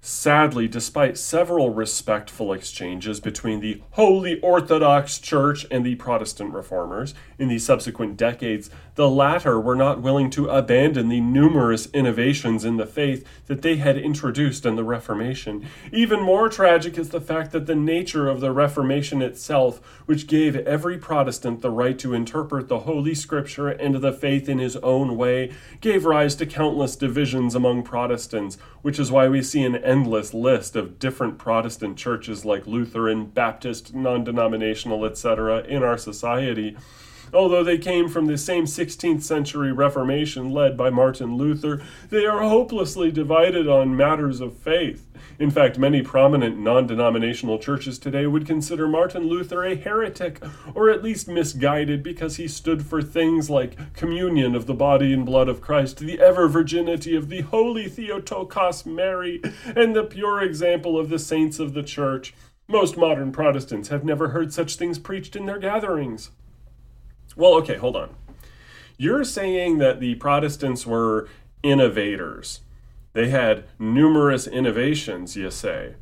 Sadly, 0.05 0.67
despite 0.67 1.17
several 1.17 1.71
respectful 1.71 2.53
exchanges 2.53 3.21
between 3.21 3.61
the 3.61 3.81
Holy 3.93 4.41
Orthodox 4.41 5.21
Church 5.21 5.65
and 5.71 5.87
the 5.87 5.95
Protestant 5.95 6.53
reformers 6.53 7.15
in 7.39 7.47
the 7.47 7.61
subsequent 7.61 8.17
decades, 8.17 8.69
the 8.97 9.09
latter 9.09 9.61
were 9.61 9.77
not 9.77 10.03
willing 10.03 10.29
to 10.31 10.49
abandon 10.49 11.09
the 11.09 11.21
numerous 11.21 11.87
innovations 11.95 12.65
in 12.65 12.79
the 12.79 12.87
faith 12.87 13.25
that 13.47 13.63
they 13.63 13.77
had 13.77 13.97
introduced 13.97 14.67
in 14.67 14.75
the 14.75 14.83
Reformation. 14.83 15.69
Even 15.93 16.21
more 16.21 16.49
tragic 16.49 16.99
is 16.99 17.11
the 17.11 17.21
fact 17.21 17.53
that 17.53 17.67
the 17.67 17.77
nature 17.77 18.29
of 18.29 18.41
the 18.41 18.51
Reformation 18.51 19.23
itself, 19.23 19.81
which 20.07 20.27
gave 20.27 20.57
every 20.57 20.99
Protestant 20.99 21.63
the 21.63 21.71
right 21.71 21.99
to 22.01 22.13
interpret 22.13 22.67
the 22.67 22.81
Holy 22.81 23.15
Scripture 23.15 23.69
and 23.69 23.95
the 23.95 24.13
faith 24.13 24.49
in 24.49 24.59
his 24.59 24.75
own 24.79 25.17
way, 25.17 25.53
gave 25.81 26.05
rise 26.05 26.35
to 26.35 26.45
countless 26.45 26.97
divisions 26.97 27.55
among 27.55 27.85
Protestants, 27.85 28.59
which 28.83 28.99
is 28.99 29.11
why 29.11 29.29
we 29.29 29.43
see 29.43 29.63
an 29.63 29.77
endless 29.77 30.35
list 30.35 30.77
of 30.77 30.99
different 30.99 31.39
Protestant 31.39 31.97
churches 31.97 32.45
like 32.45 32.67
Lutheran, 32.67 33.27
Baptist, 33.27 33.95
non 33.95 34.25
denominational, 34.25 35.05
etc., 35.05 35.63
in 35.63 35.83
our 35.83 35.97
society. 35.97 36.77
Although 37.35 37.65
they 37.65 37.79
came 37.79 38.09
from 38.09 38.27
the 38.27 38.37
same 38.37 38.67
16th 38.67 39.23
century 39.23 39.73
Reformation 39.73 40.51
led 40.51 40.77
by 40.77 40.91
Martin 40.91 41.37
Luther, 41.37 41.83
they 42.11 42.27
are 42.27 42.43
hopelessly 42.43 43.11
divided 43.11 43.67
on 43.67 43.97
matters 43.97 44.41
of 44.43 44.57
faith. 44.59 45.07
In 45.39 45.51
fact, 45.51 45.79
many 45.79 46.03
prominent 46.03 46.59
non 46.59 46.87
denominational 46.87 47.59
churches 47.59 47.99
today 47.99 48.27
would 48.27 48.47
consider 48.47 48.87
Martin 48.87 49.29
Luther 49.29 49.65
a 49.65 49.75
heretic, 49.75 50.43
or 50.75 50.91
at 50.91 51.03
least 51.03 51.27
misguided, 51.27 52.03
because 52.03 52.37
he 52.37 52.47
stood 52.47 52.85
for 52.85 53.01
things 53.01 53.49
like 53.49 53.95
communion 53.95 54.55
of 54.55 54.67
the 54.67 54.75
body 54.75 55.15
and 55.15 55.25
blood 55.25 55.49
of 55.49 55.63
Christ, 55.63 55.99
the 55.99 56.21
ever 56.21 56.49
virginity 56.49 57.17
of 57.17 57.31
the 57.31 57.41
holy 57.41 57.89
Theotokos 57.89 58.85
Mary, 58.85 59.41
and 59.75 59.97
the 59.97 60.05
pure 60.05 60.43
example 60.43 60.99
of 60.99 61.09
the 61.09 61.19
saints 61.19 61.59
of 61.59 61.73
the 61.73 61.83
church. 61.83 62.35
Most 62.69 62.97
modern 62.97 63.33
Protestants 63.33 63.89
have 63.89 64.05
never 64.05 64.29
heard 64.29 64.53
such 64.53 64.77
things 64.77 64.99
preached 64.99 65.35
in 65.35 65.47
their 65.47 65.59
gatherings. 65.59 66.31
Well, 67.37 67.55
okay, 67.55 67.77
hold 67.77 67.97
on. 67.97 68.15
You're 68.97 69.25
saying 69.25 69.79
that 69.79 70.01
the 70.01 70.15
Protestants 70.17 70.87
were 70.87 71.29
innovators. 71.63 72.61
They 73.15 73.29
had 73.29 73.65
numerous 73.79 74.47
innovations, 74.47 75.37
you 75.37 75.51
say. 75.51 75.95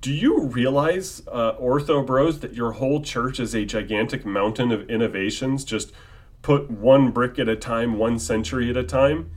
Do 0.00 0.12
you 0.12 0.44
realize, 0.44 1.22
uh, 1.30 1.52
Ortho 1.54 2.06
Bros, 2.06 2.40
that 2.40 2.54
your 2.54 2.72
whole 2.72 3.02
church 3.02 3.38
is 3.38 3.54
a 3.54 3.64
gigantic 3.64 4.24
mountain 4.24 4.72
of 4.72 4.88
innovations, 4.88 5.64
just 5.64 5.92
put 6.40 6.70
one 6.70 7.10
brick 7.10 7.38
at 7.38 7.48
a 7.48 7.56
time, 7.56 7.98
one 7.98 8.18
century 8.18 8.70
at 8.70 8.76
a 8.76 8.84
time? 8.84 9.30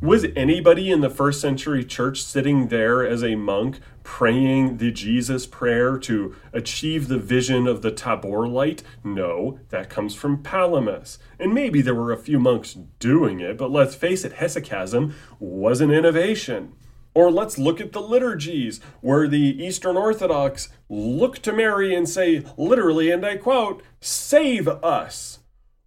Was 0.00 0.26
anybody 0.36 0.92
in 0.92 1.00
the 1.00 1.10
first 1.10 1.40
century 1.40 1.84
church 1.84 2.22
sitting 2.22 2.68
there 2.68 3.04
as 3.04 3.24
a 3.24 3.34
monk 3.34 3.80
praying 4.04 4.76
the 4.76 4.92
Jesus 4.92 5.44
prayer 5.44 5.98
to 5.98 6.36
achieve 6.52 7.08
the 7.08 7.18
vision 7.18 7.66
of 7.66 7.82
the 7.82 7.90
Tabor 7.90 8.46
light? 8.46 8.84
No, 9.02 9.58
that 9.70 9.90
comes 9.90 10.14
from 10.14 10.44
Palamas. 10.44 11.18
And 11.40 11.52
maybe 11.52 11.82
there 11.82 11.96
were 11.96 12.12
a 12.12 12.16
few 12.16 12.38
monks 12.38 12.74
doing 13.00 13.40
it, 13.40 13.58
but 13.58 13.72
let's 13.72 13.96
face 13.96 14.24
it, 14.24 14.34
hesychasm 14.34 15.14
was 15.40 15.80
an 15.80 15.90
innovation. 15.90 16.74
Or 17.12 17.28
let's 17.32 17.58
look 17.58 17.80
at 17.80 17.90
the 17.90 18.00
liturgies, 18.00 18.80
where 19.00 19.26
the 19.26 19.64
Eastern 19.64 19.96
Orthodox 19.96 20.68
look 20.88 21.40
to 21.40 21.52
Mary 21.52 21.92
and 21.92 22.08
say, 22.08 22.44
literally, 22.56 23.10
and 23.10 23.26
I 23.26 23.36
quote, 23.36 23.82
save 24.00 24.68
us. 24.68 25.37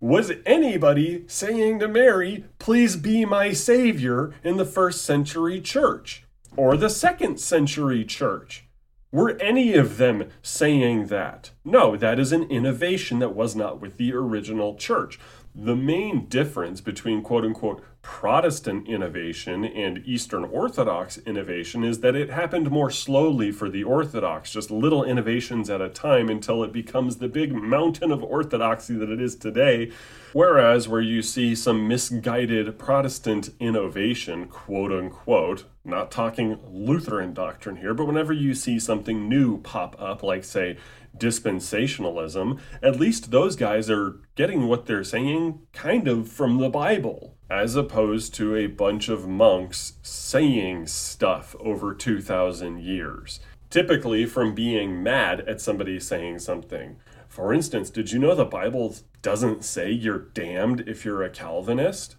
Was 0.02 0.32
anybody 0.48 1.26
saying 1.28 1.78
to 1.78 1.88
Mary, 1.88 2.46
Please 2.58 2.96
be 2.96 3.24
my 3.24 3.54
Savior 3.54 4.34
in 4.44 4.58
the 4.58 4.66
first 4.66 5.06
century 5.06 5.62
church 5.62 6.26
or 6.58 6.76
the 6.76 6.90
second 6.90 7.40
century 7.40 8.04
church? 8.04 8.66
Were 9.12 9.38
any 9.40 9.76
of 9.76 9.98
them 9.98 10.30
saying 10.42 11.06
that? 11.08 11.52
No, 11.64 11.96
that 11.96 12.18
is 12.18 12.32
an 12.32 12.50
innovation 12.50 13.20
that 13.20 13.36
was 13.36 13.56
not 13.56 13.80
with 13.80 13.98
the 13.98 14.12
original 14.12 14.74
church. 14.74 15.20
The 15.54 15.76
main 15.76 16.28
difference 16.28 16.80
between 16.80 17.22
quote 17.22 17.44
unquote 17.44 17.84
Protestant 18.02 18.88
innovation 18.88 19.66
and 19.66 20.02
Eastern 20.06 20.46
Orthodox 20.46 21.18
innovation 21.20 21.84
is 21.84 22.00
that 22.00 22.16
it 22.16 22.30
happened 22.30 22.72
more 22.72 22.90
slowly 22.90 23.52
for 23.52 23.70
the 23.70 23.84
Orthodox, 23.84 24.52
just 24.52 24.72
little 24.72 25.04
innovations 25.04 25.70
at 25.70 25.82
a 25.82 25.90
time 25.90 26.30
until 26.30 26.64
it 26.64 26.72
becomes 26.72 27.18
the 27.18 27.28
big 27.28 27.54
mountain 27.54 28.12
of 28.12 28.24
orthodoxy 28.24 28.96
that 28.96 29.10
it 29.10 29.22
is 29.22 29.36
today. 29.36 29.92
Whereas, 30.34 30.88
where 30.88 31.02
you 31.02 31.22
see 31.22 31.54
some 31.54 31.88
misguided 31.88 32.80
Protestant 32.80 33.50
innovation, 33.60 34.48
quote 34.48 34.94
unquote, 34.94 35.66
not 35.84 36.12
talking 36.12 36.60
Lutheran 36.72 37.34
doctrine 37.34 37.76
here, 37.76 37.94
but 37.94 38.06
whenever 38.06 38.32
you 38.32 38.54
see 38.54 38.80
something 38.80 39.28
new 39.28 39.60
pop 39.60 39.96
up, 40.00 40.24
like, 40.24 40.44
say, 40.44 40.78
dispensationalism, 41.18 42.60
at 42.82 43.00
least 43.00 43.32
those 43.32 43.56
guys 43.56 43.90
are 43.90 44.20
getting 44.36 44.68
what 44.68 44.86
they're 44.86 45.04
saying 45.04 45.60
kind 45.74 46.08
of 46.08 46.30
from 46.30 46.58
the 46.58 46.70
Bible, 46.70 47.38
as 47.50 47.76
opposed 47.76 48.34
to 48.36 48.56
a 48.56 48.68
bunch 48.68 49.10
of 49.10 49.28
monks 49.28 49.94
saying 50.02 50.88
stuff 50.88 51.56
over 51.60 51.94
2,000 51.94 52.80
years. 52.80 53.40
Typically, 53.70 54.26
from 54.26 54.54
being 54.54 55.02
mad 55.02 55.42
at 55.42 55.62
somebody 55.62 56.00
saying 56.00 56.40
something. 56.40 56.98
For 57.28 57.54
instance, 57.54 57.90
did 57.90 58.12
you 58.12 58.20
know 58.20 58.36
the 58.36 58.44
Bible 58.44 58.96
doesn't 59.22 59.64
say 59.64 59.90
you're 59.90 60.20
damned 60.20 60.82
if 60.88 61.06
you're 61.06 61.24
a 61.24 61.30
Calvinist? 61.30 62.18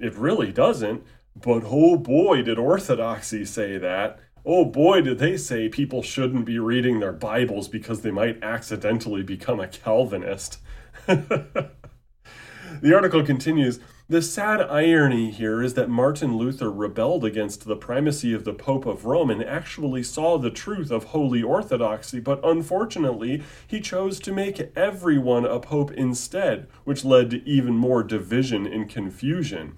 It 0.00 0.14
really 0.14 0.50
doesn't, 0.50 1.04
but 1.36 1.62
oh 1.64 1.96
boy, 1.96 2.42
did 2.42 2.58
Orthodoxy 2.58 3.44
say 3.44 3.78
that 3.78 4.18
oh 4.48 4.64
boy, 4.64 5.02
did 5.02 5.18
they 5.18 5.36
say 5.36 5.68
people 5.68 6.02
shouldn't 6.02 6.46
be 6.46 6.58
reading 6.58 6.98
their 6.98 7.12
Bibles 7.12 7.68
because 7.68 8.00
they 8.00 8.10
might 8.10 8.42
accidentally 8.42 9.22
become 9.22 9.60
a 9.60 9.68
Calvinist. 9.68 10.58
the 11.06 11.70
article 12.94 13.22
continues 13.22 13.78
The 14.08 14.22
sad 14.22 14.62
irony 14.62 15.30
here 15.30 15.62
is 15.62 15.74
that 15.74 15.90
Martin 15.90 16.38
Luther 16.38 16.72
rebelled 16.72 17.26
against 17.26 17.66
the 17.66 17.76
primacy 17.76 18.32
of 18.32 18.44
the 18.44 18.54
Pope 18.54 18.86
of 18.86 19.04
Rome 19.04 19.28
and 19.28 19.44
actually 19.44 20.02
saw 20.02 20.38
the 20.38 20.50
truth 20.50 20.90
of 20.90 21.04
holy 21.04 21.42
orthodoxy, 21.42 22.18
but 22.18 22.40
unfortunately, 22.42 23.42
he 23.66 23.80
chose 23.80 24.18
to 24.20 24.32
make 24.32 24.72
everyone 24.74 25.44
a 25.44 25.60
pope 25.60 25.90
instead, 25.90 26.68
which 26.84 27.04
led 27.04 27.28
to 27.30 27.46
even 27.46 27.74
more 27.74 28.02
division 28.02 28.66
and 28.66 28.88
confusion. 28.88 29.74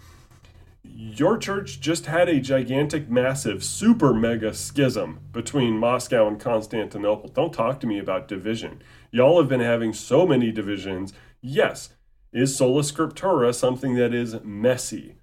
Your 1.03 1.39
church 1.39 1.81
just 1.81 2.05
had 2.05 2.29
a 2.29 2.41
gigantic, 2.41 3.09
massive, 3.09 3.65
super 3.65 4.13
mega 4.13 4.53
schism 4.53 5.21
between 5.33 5.79
Moscow 5.79 6.29
and 6.29 6.39
Constantinople. 6.39 7.31
Don't 7.31 7.55
talk 7.55 7.81
to 7.81 7.87
me 7.87 7.99
about 7.99 8.29
division. 8.29 8.83
Y'all 9.11 9.41
have 9.41 9.49
been 9.49 9.61
having 9.61 9.95
so 9.95 10.27
many 10.27 10.53
divisions. 10.53 11.15
Yes, 11.41 11.95
is 12.35 12.55
sola 12.55 12.83
scriptura 12.83 13.55
something 13.55 13.95
that 13.95 14.13
is 14.13 14.45
messy? 14.45 15.15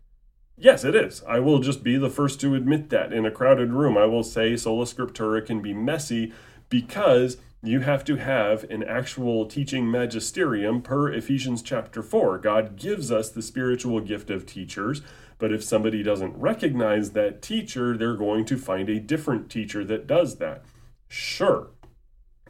Yes, 0.57 0.83
it 0.83 0.95
is. 0.95 1.21
I 1.27 1.37
will 1.37 1.59
just 1.59 1.83
be 1.83 1.95
the 1.95 2.09
first 2.09 2.41
to 2.41 2.55
admit 2.55 2.89
that. 2.89 3.13
In 3.13 3.23
a 3.23 3.29
crowded 3.29 3.71
room, 3.71 3.99
I 3.99 4.05
will 4.05 4.23
say 4.23 4.57
sola 4.57 4.85
scriptura 4.85 5.45
can 5.45 5.61
be 5.61 5.75
messy 5.75 6.33
because 6.69 7.37
you 7.63 7.81
have 7.81 8.03
to 8.05 8.15
have 8.15 8.63
an 8.71 8.83
actual 8.83 9.45
teaching 9.45 9.89
magisterium 9.91 10.81
per 10.81 11.11
Ephesians 11.11 11.61
chapter 11.61 12.01
4. 12.01 12.37
God 12.39 12.77
gives 12.77 13.11
us 13.11 13.29
the 13.29 13.41
spiritual 13.41 13.99
gift 13.99 14.29
of 14.29 14.45
teachers, 14.45 15.01
but 15.37 15.51
if 15.51 15.63
somebody 15.63 16.03
doesn't 16.03 16.37
recognize 16.37 17.11
that 17.11 17.41
teacher, 17.41 17.97
they're 17.97 18.15
going 18.15 18.45
to 18.45 18.57
find 18.57 18.89
a 18.89 18.99
different 18.99 19.49
teacher 19.49 19.83
that 19.85 20.07
does 20.07 20.37
that. 20.37 20.63
Sure. 21.07 21.69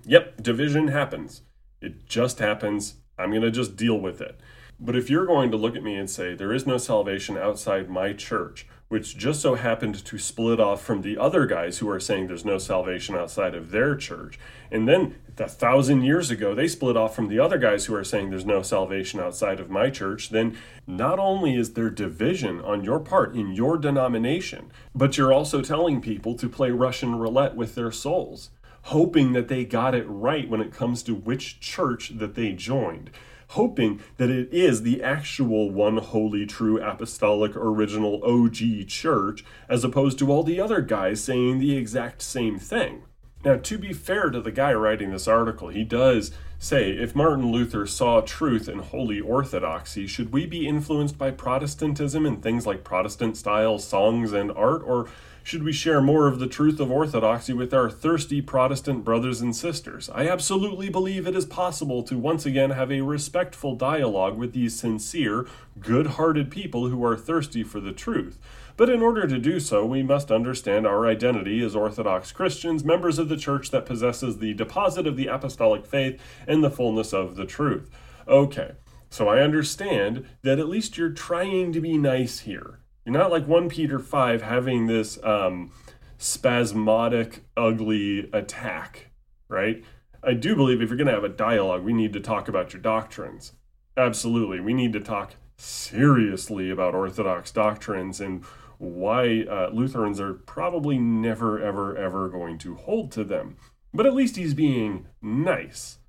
Yep, 0.06 0.42
division 0.42 0.88
happens. 0.88 1.42
It 1.82 2.08
just 2.08 2.40
happens. 2.40 2.96
I'm 3.18 3.32
going 3.32 3.42
to 3.42 3.52
just 3.52 3.76
deal 3.76 4.00
with 4.00 4.22
it. 4.22 4.40
But 4.80 4.96
if 4.96 5.10
you're 5.10 5.26
going 5.26 5.52
to 5.52 5.58
look 5.58 5.76
at 5.76 5.84
me 5.84 5.96
and 5.96 6.10
say, 6.10 6.36
there 6.36 6.54
is 6.54 6.68
no 6.68 6.78
salvation 6.78 7.38
outside 7.38 7.90
my 7.90 8.14
church, 8.14 8.68
which 8.90 9.18
just 9.18 9.42
so 9.42 9.56
happened 9.56 9.96
to 10.06 10.18
split 10.18 10.60
off 10.60 10.82
from 10.82 11.02
the 11.02 11.18
other 11.18 11.46
guys 11.46 11.80
who 11.80 11.90
are 11.90 12.00
saying 12.00 12.28
there's 12.28 12.46
no 12.46 12.58
salvation 12.58 13.16
outside 13.16 13.54
of 13.54 13.72
their 13.72 13.96
church, 13.96 14.40
and 14.72 14.88
then 14.88 15.16
a 15.38 15.48
thousand 15.48 16.02
years 16.04 16.32
ago 16.32 16.56
they 16.56 16.68
split 16.68 16.98
off 16.98 17.16
from 17.16 17.28
the 17.28 17.40
other 17.40 17.58
guys 17.58 17.86
who 17.86 17.96
are 17.96 18.04
saying 18.04 18.30
there's 18.30 18.46
no 18.46 18.62
salvation 18.62 19.20
outside 19.20 19.60
of 19.60 19.70
my 19.70 19.90
church, 19.90 20.30
then 20.30 20.58
not 20.86 21.20
only 21.20 21.56
is 21.56 21.74
there 21.74 21.90
division 21.90 22.62
on 22.62 22.84
your 22.84 23.00
part 23.00 23.36
in 23.36 23.52
your 23.52 23.78
denomination, 23.78 24.72
but 24.96 25.18
you're 25.18 25.34
also 25.34 25.62
telling 25.62 26.02
people 26.02 26.36
to 26.36 26.50
play 26.50 26.72
Russian 26.72 27.16
roulette 27.16 27.56
with 27.56 27.76
their 27.76 27.92
souls 27.92 28.52
hoping 28.88 29.34
that 29.34 29.50
they 29.50 29.66
got 29.66 29.94
it 29.94 30.06
right 30.08 30.50
when 30.50 30.62
it 30.62 30.74
comes 30.74 31.04
to 31.04 31.14
which 31.14 31.60
church 31.60 32.18
that 32.18 32.36
they 32.36 32.54
joined, 32.54 33.10
hoping 33.50 34.02
that 34.18 34.30
it 34.30 34.52
is 34.52 34.82
the 34.82 35.02
actual 35.02 35.72
one 35.72 35.98
holy, 35.98 36.46
true, 36.46 36.82
apostolic, 36.82 37.56
original 37.56 38.22
OG 38.24 38.88
church, 38.88 39.44
as 39.70 39.84
opposed 39.84 40.20
to 40.20 40.32
all 40.32 40.44
the 40.44 40.60
other 40.60 40.82
guys 40.82 41.24
saying 41.24 41.60
the 41.60 41.78
exact 41.78 42.22
same 42.22 42.60
thing. 42.60 43.04
Now, 43.46 43.56
to 43.56 43.78
be 43.78 43.94
fair 43.94 44.30
to 44.30 44.42
the 44.42 44.52
guy 44.52 44.74
writing 44.74 45.12
this 45.12 45.28
article, 45.28 45.70
he 45.70 45.84
does 45.84 46.32
say 46.60 46.92
if 46.92 47.16
Martin 47.16 47.52
Luther 47.52 47.86
saw 47.86 48.20
truth 48.20 48.68
in 48.68 48.80
holy 48.80 49.22
orthodoxy, 49.22 50.08
should 50.08 50.34
we 50.34 50.46
be 50.46 50.68
influenced 50.68 51.18
by 51.18 51.32
Protestantism 51.32 52.26
and 52.26 52.42
things 52.42 52.66
like 52.66 52.84
Protestant 52.84 53.38
style 53.38 53.78
songs 53.78 54.34
and 54.34 54.52
art, 54.52 54.82
or 54.84 55.08
should 55.48 55.64
we 55.64 55.72
share 55.72 56.02
more 56.02 56.28
of 56.28 56.40
the 56.40 56.48
truth 56.48 56.78
of 56.78 56.92
orthodoxy 56.92 57.54
with 57.54 57.74
our 57.74 57.90
thirsty 57.90 58.42
Protestant 58.42 59.06
brothers 59.06 59.40
and 59.40 59.56
sisters? 59.56 60.10
I 60.14 60.28
absolutely 60.28 60.90
believe 60.90 61.26
it 61.26 61.38
is 61.38 61.46
possible 61.46 62.04
to 62.04 62.18
once 62.18 62.46
again 62.46 62.72
have 62.72 62.92
a 62.92 63.00
respectful 63.00 63.74
dialogue 63.74 64.38
with 64.38 64.52
these 64.52 64.78
sincere, 64.78 65.48
good 65.80 66.08
hearted 66.08 66.52
people 66.52 66.90
who 66.90 67.02
are 67.06 67.16
thirsty 67.16 67.64
for 67.64 67.80
the 67.80 67.94
truth. 67.94 68.38
But 68.76 68.90
in 68.90 69.02
order 69.02 69.26
to 69.26 69.38
do 69.38 69.62
so, 69.62 69.86
we 69.86 70.04
must 70.04 70.32
understand 70.32 70.86
our 70.86 71.08
identity 71.08 71.64
as 71.64 71.78
Orthodox 71.78 72.34
Christians, 72.34 72.84
members 72.84 73.18
of 73.18 73.30
the 73.30 73.38
church 73.38 73.72
that 73.72 73.86
possesses 73.86 74.40
the 74.40 74.54
deposit 74.54 75.08
of 75.08 75.16
the 75.16 75.28
apostolic 75.28 75.86
faith 75.86 76.22
and 76.46 76.62
the 76.62 76.70
fullness 76.70 77.14
of 77.14 77.38
the 77.38 77.46
truth. 77.46 77.90
Okay, 78.28 78.74
so 79.10 79.30
I 79.30 79.40
understand 79.40 80.26
that 80.42 80.60
at 80.60 80.68
least 80.68 80.98
you're 80.98 81.10
trying 81.10 81.72
to 81.72 81.80
be 81.80 81.98
nice 81.98 82.40
here. 82.40 82.82
You're 83.08 83.18
not 83.18 83.32
like 83.32 83.48
1 83.48 83.70
Peter 83.70 84.00
5 84.00 84.42
having 84.42 84.88
this 84.88 85.18
um, 85.24 85.72
spasmodic, 86.18 87.46
ugly 87.56 88.30
attack, 88.34 89.12
right? 89.48 89.82
I 90.22 90.34
do 90.34 90.58
believe 90.58 90.82
if 90.82 90.90
you're 90.90 90.98
going 90.98 91.08
to 91.08 91.14
have 91.14 91.24
a 91.24 91.30
dialogue, 91.30 91.86
we 91.86 91.94
need 91.94 92.12
to 92.12 92.20
talk 92.20 92.50
about 92.50 92.74
your 92.74 92.82
doctrines. 92.82 93.54
Absolutely. 93.96 94.60
We 94.60 94.74
need 94.74 94.92
to 94.92 95.00
talk 95.00 95.36
seriously 95.56 96.70
about 96.70 96.96
Orthodox 96.96 97.50
doctrines 97.50 98.20
and 98.20 98.44
why 98.78 99.46
uh, 99.50 99.70
Lutherans 99.72 100.20
are 100.20 100.34
probably 100.34 100.98
never, 100.98 101.64
ever, 101.64 101.96
ever 101.96 102.28
going 102.28 102.58
to 102.58 102.76
hold 102.76 103.14
to 103.14 103.24
them. 103.24 103.56
But 103.94 104.06
at 104.06 104.16
least 104.16 104.36
he's 104.36 104.54
being 104.54 105.06
nice. 105.22 106.00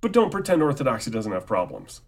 But 0.00 0.10
don't 0.10 0.32
pretend 0.32 0.60
Orthodoxy 0.60 1.12
doesn't 1.12 1.30
have 1.30 1.46
problems. 1.46 2.00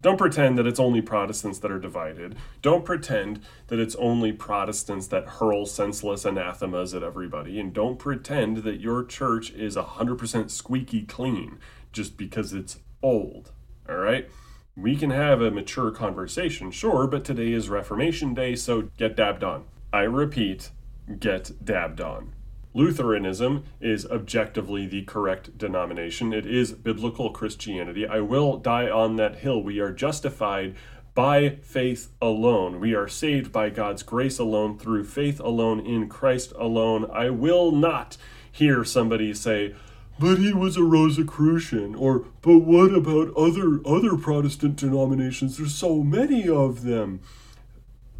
Don't 0.00 0.16
pretend 0.16 0.56
that 0.56 0.66
it's 0.66 0.78
only 0.78 1.02
Protestants 1.02 1.58
that 1.58 1.72
are 1.72 1.80
divided. 1.80 2.36
Don't 2.62 2.84
pretend 2.84 3.40
that 3.66 3.80
it's 3.80 3.96
only 3.96 4.30
Protestants 4.30 5.08
that 5.08 5.26
hurl 5.26 5.66
senseless 5.66 6.24
anathemas 6.24 6.94
at 6.94 7.02
everybody. 7.02 7.58
And 7.58 7.72
don't 7.74 7.98
pretend 7.98 8.58
that 8.58 8.80
your 8.80 9.04
church 9.04 9.50
is 9.50 9.74
100% 9.74 10.50
squeaky 10.52 11.02
clean 11.02 11.58
just 11.90 12.16
because 12.16 12.52
it's 12.52 12.78
old. 13.02 13.50
All 13.88 13.96
right? 13.96 14.30
We 14.76 14.94
can 14.94 15.10
have 15.10 15.40
a 15.40 15.50
mature 15.50 15.90
conversation, 15.90 16.70
sure, 16.70 17.08
but 17.08 17.24
today 17.24 17.52
is 17.52 17.68
Reformation 17.68 18.34
Day, 18.34 18.54
so 18.54 18.90
get 18.98 19.16
dabbed 19.16 19.42
on. 19.42 19.64
I 19.92 20.02
repeat, 20.02 20.70
get 21.18 21.64
dabbed 21.64 22.00
on. 22.00 22.34
Lutheranism 22.78 23.64
is 23.80 24.06
objectively 24.06 24.86
the 24.86 25.02
correct 25.02 25.58
denomination. 25.58 26.32
It 26.32 26.46
is 26.46 26.70
biblical 26.70 27.30
Christianity. 27.30 28.06
I 28.06 28.20
will 28.20 28.56
die 28.56 28.88
on 28.88 29.16
that 29.16 29.38
hill. 29.38 29.60
We 29.60 29.80
are 29.80 29.90
justified 29.90 30.76
by 31.12 31.56
faith 31.60 32.12
alone. 32.22 32.78
We 32.78 32.94
are 32.94 33.08
saved 33.08 33.50
by 33.50 33.70
God's 33.70 34.04
grace 34.04 34.38
alone, 34.38 34.78
through 34.78 35.06
faith 35.06 35.40
alone, 35.40 35.80
in 35.80 36.08
Christ 36.08 36.52
alone. 36.56 37.10
I 37.12 37.30
will 37.30 37.72
not 37.72 38.16
hear 38.52 38.84
somebody 38.84 39.34
say, 39.34 39.74
but 40.20 40.38
he 40.38 40.52
was 40.52 40.76
a 40.76 40.84
Rosicrucian, 40.84 41.96
or 41.96 42.26
but 42.42 42.58
what 42.60 42.94
about 42.94 43.36
other 43.36 43.80
other 43.84 44.16
Protestant 44.16 44.76
denominations? 44.76 45.56
There's 45.56 45.74
so 45.74 46.04
many 46.04 46.48
of 46.48 46.84
them. 46.84 47.22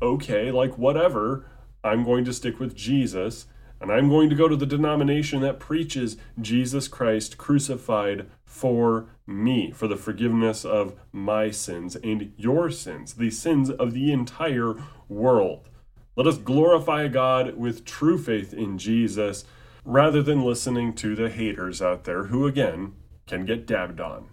Okay, 0.02 0.50
like 0.50 0.76
whatever. 0.76 1.46
I'm 1.84 2.02
going 2.02 2.24
to 2.24 2.32
stick 2.32 2.58
with 2.58 2.74
Jesus 2.74 3.46
and 3.80 3.92
I'm 3.92 4.08
going 4.08 4.28
to 4.30 4.36
go 4.36 4.48
to 4.48 4.56
the 4.56 4.66
denomination 4.66 5.40
that 5.42 5.60
preaches 5.60 6.16
Jesus 6.40 6.88
Christ 6.88 7.38
crucified 7.38 8.26
for 8.44 9.06
me, 9.26 9.70
for 9.70 9.86
the 9.86 9.96
forgiveness 9.96 10.64
of 10.64 10.94
my 11.12 11.50
sins 11.50 11.96
and 11.96 12.32
your 12.36 12.70
sins, 12.70 13.14
the 13.14 13.30
sins 13.30 13.70
of 13.70 13.92
the 13.92 14.12
entire 14.12 14.74
world. 15.08 15.68
Let 16.16 16.26
us 16.26 16.38
glorify 16.38 17.06
God 17.08 17.56
with 17.56 17.84
true 17.84 18.18
faith 18.18 18.52
in 18.52 18.78
Jesus 18.78 19.44
rather 19.84 20.22
than 20.22 20.44
listening 20.44 20.94
to 20.94 21.14
the 21.14 21.30
haters 21.30 21.80
out 21.80 22.04
there 22.04 22.24
who, 22.24 22.46
again, 22.46 22.94
can 23.26 23.44
get 23.44 23.66
dabbed 23.66 24.00
on. 24.00 24.28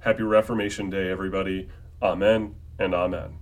Happy 0.00 0.22
Reformation 0.22 0.90
Day, 0.90 1.10
everybody. 1.10 1.68
Amen 2.02 2.56
and 2.78 2.94
amen. 2.94 3.37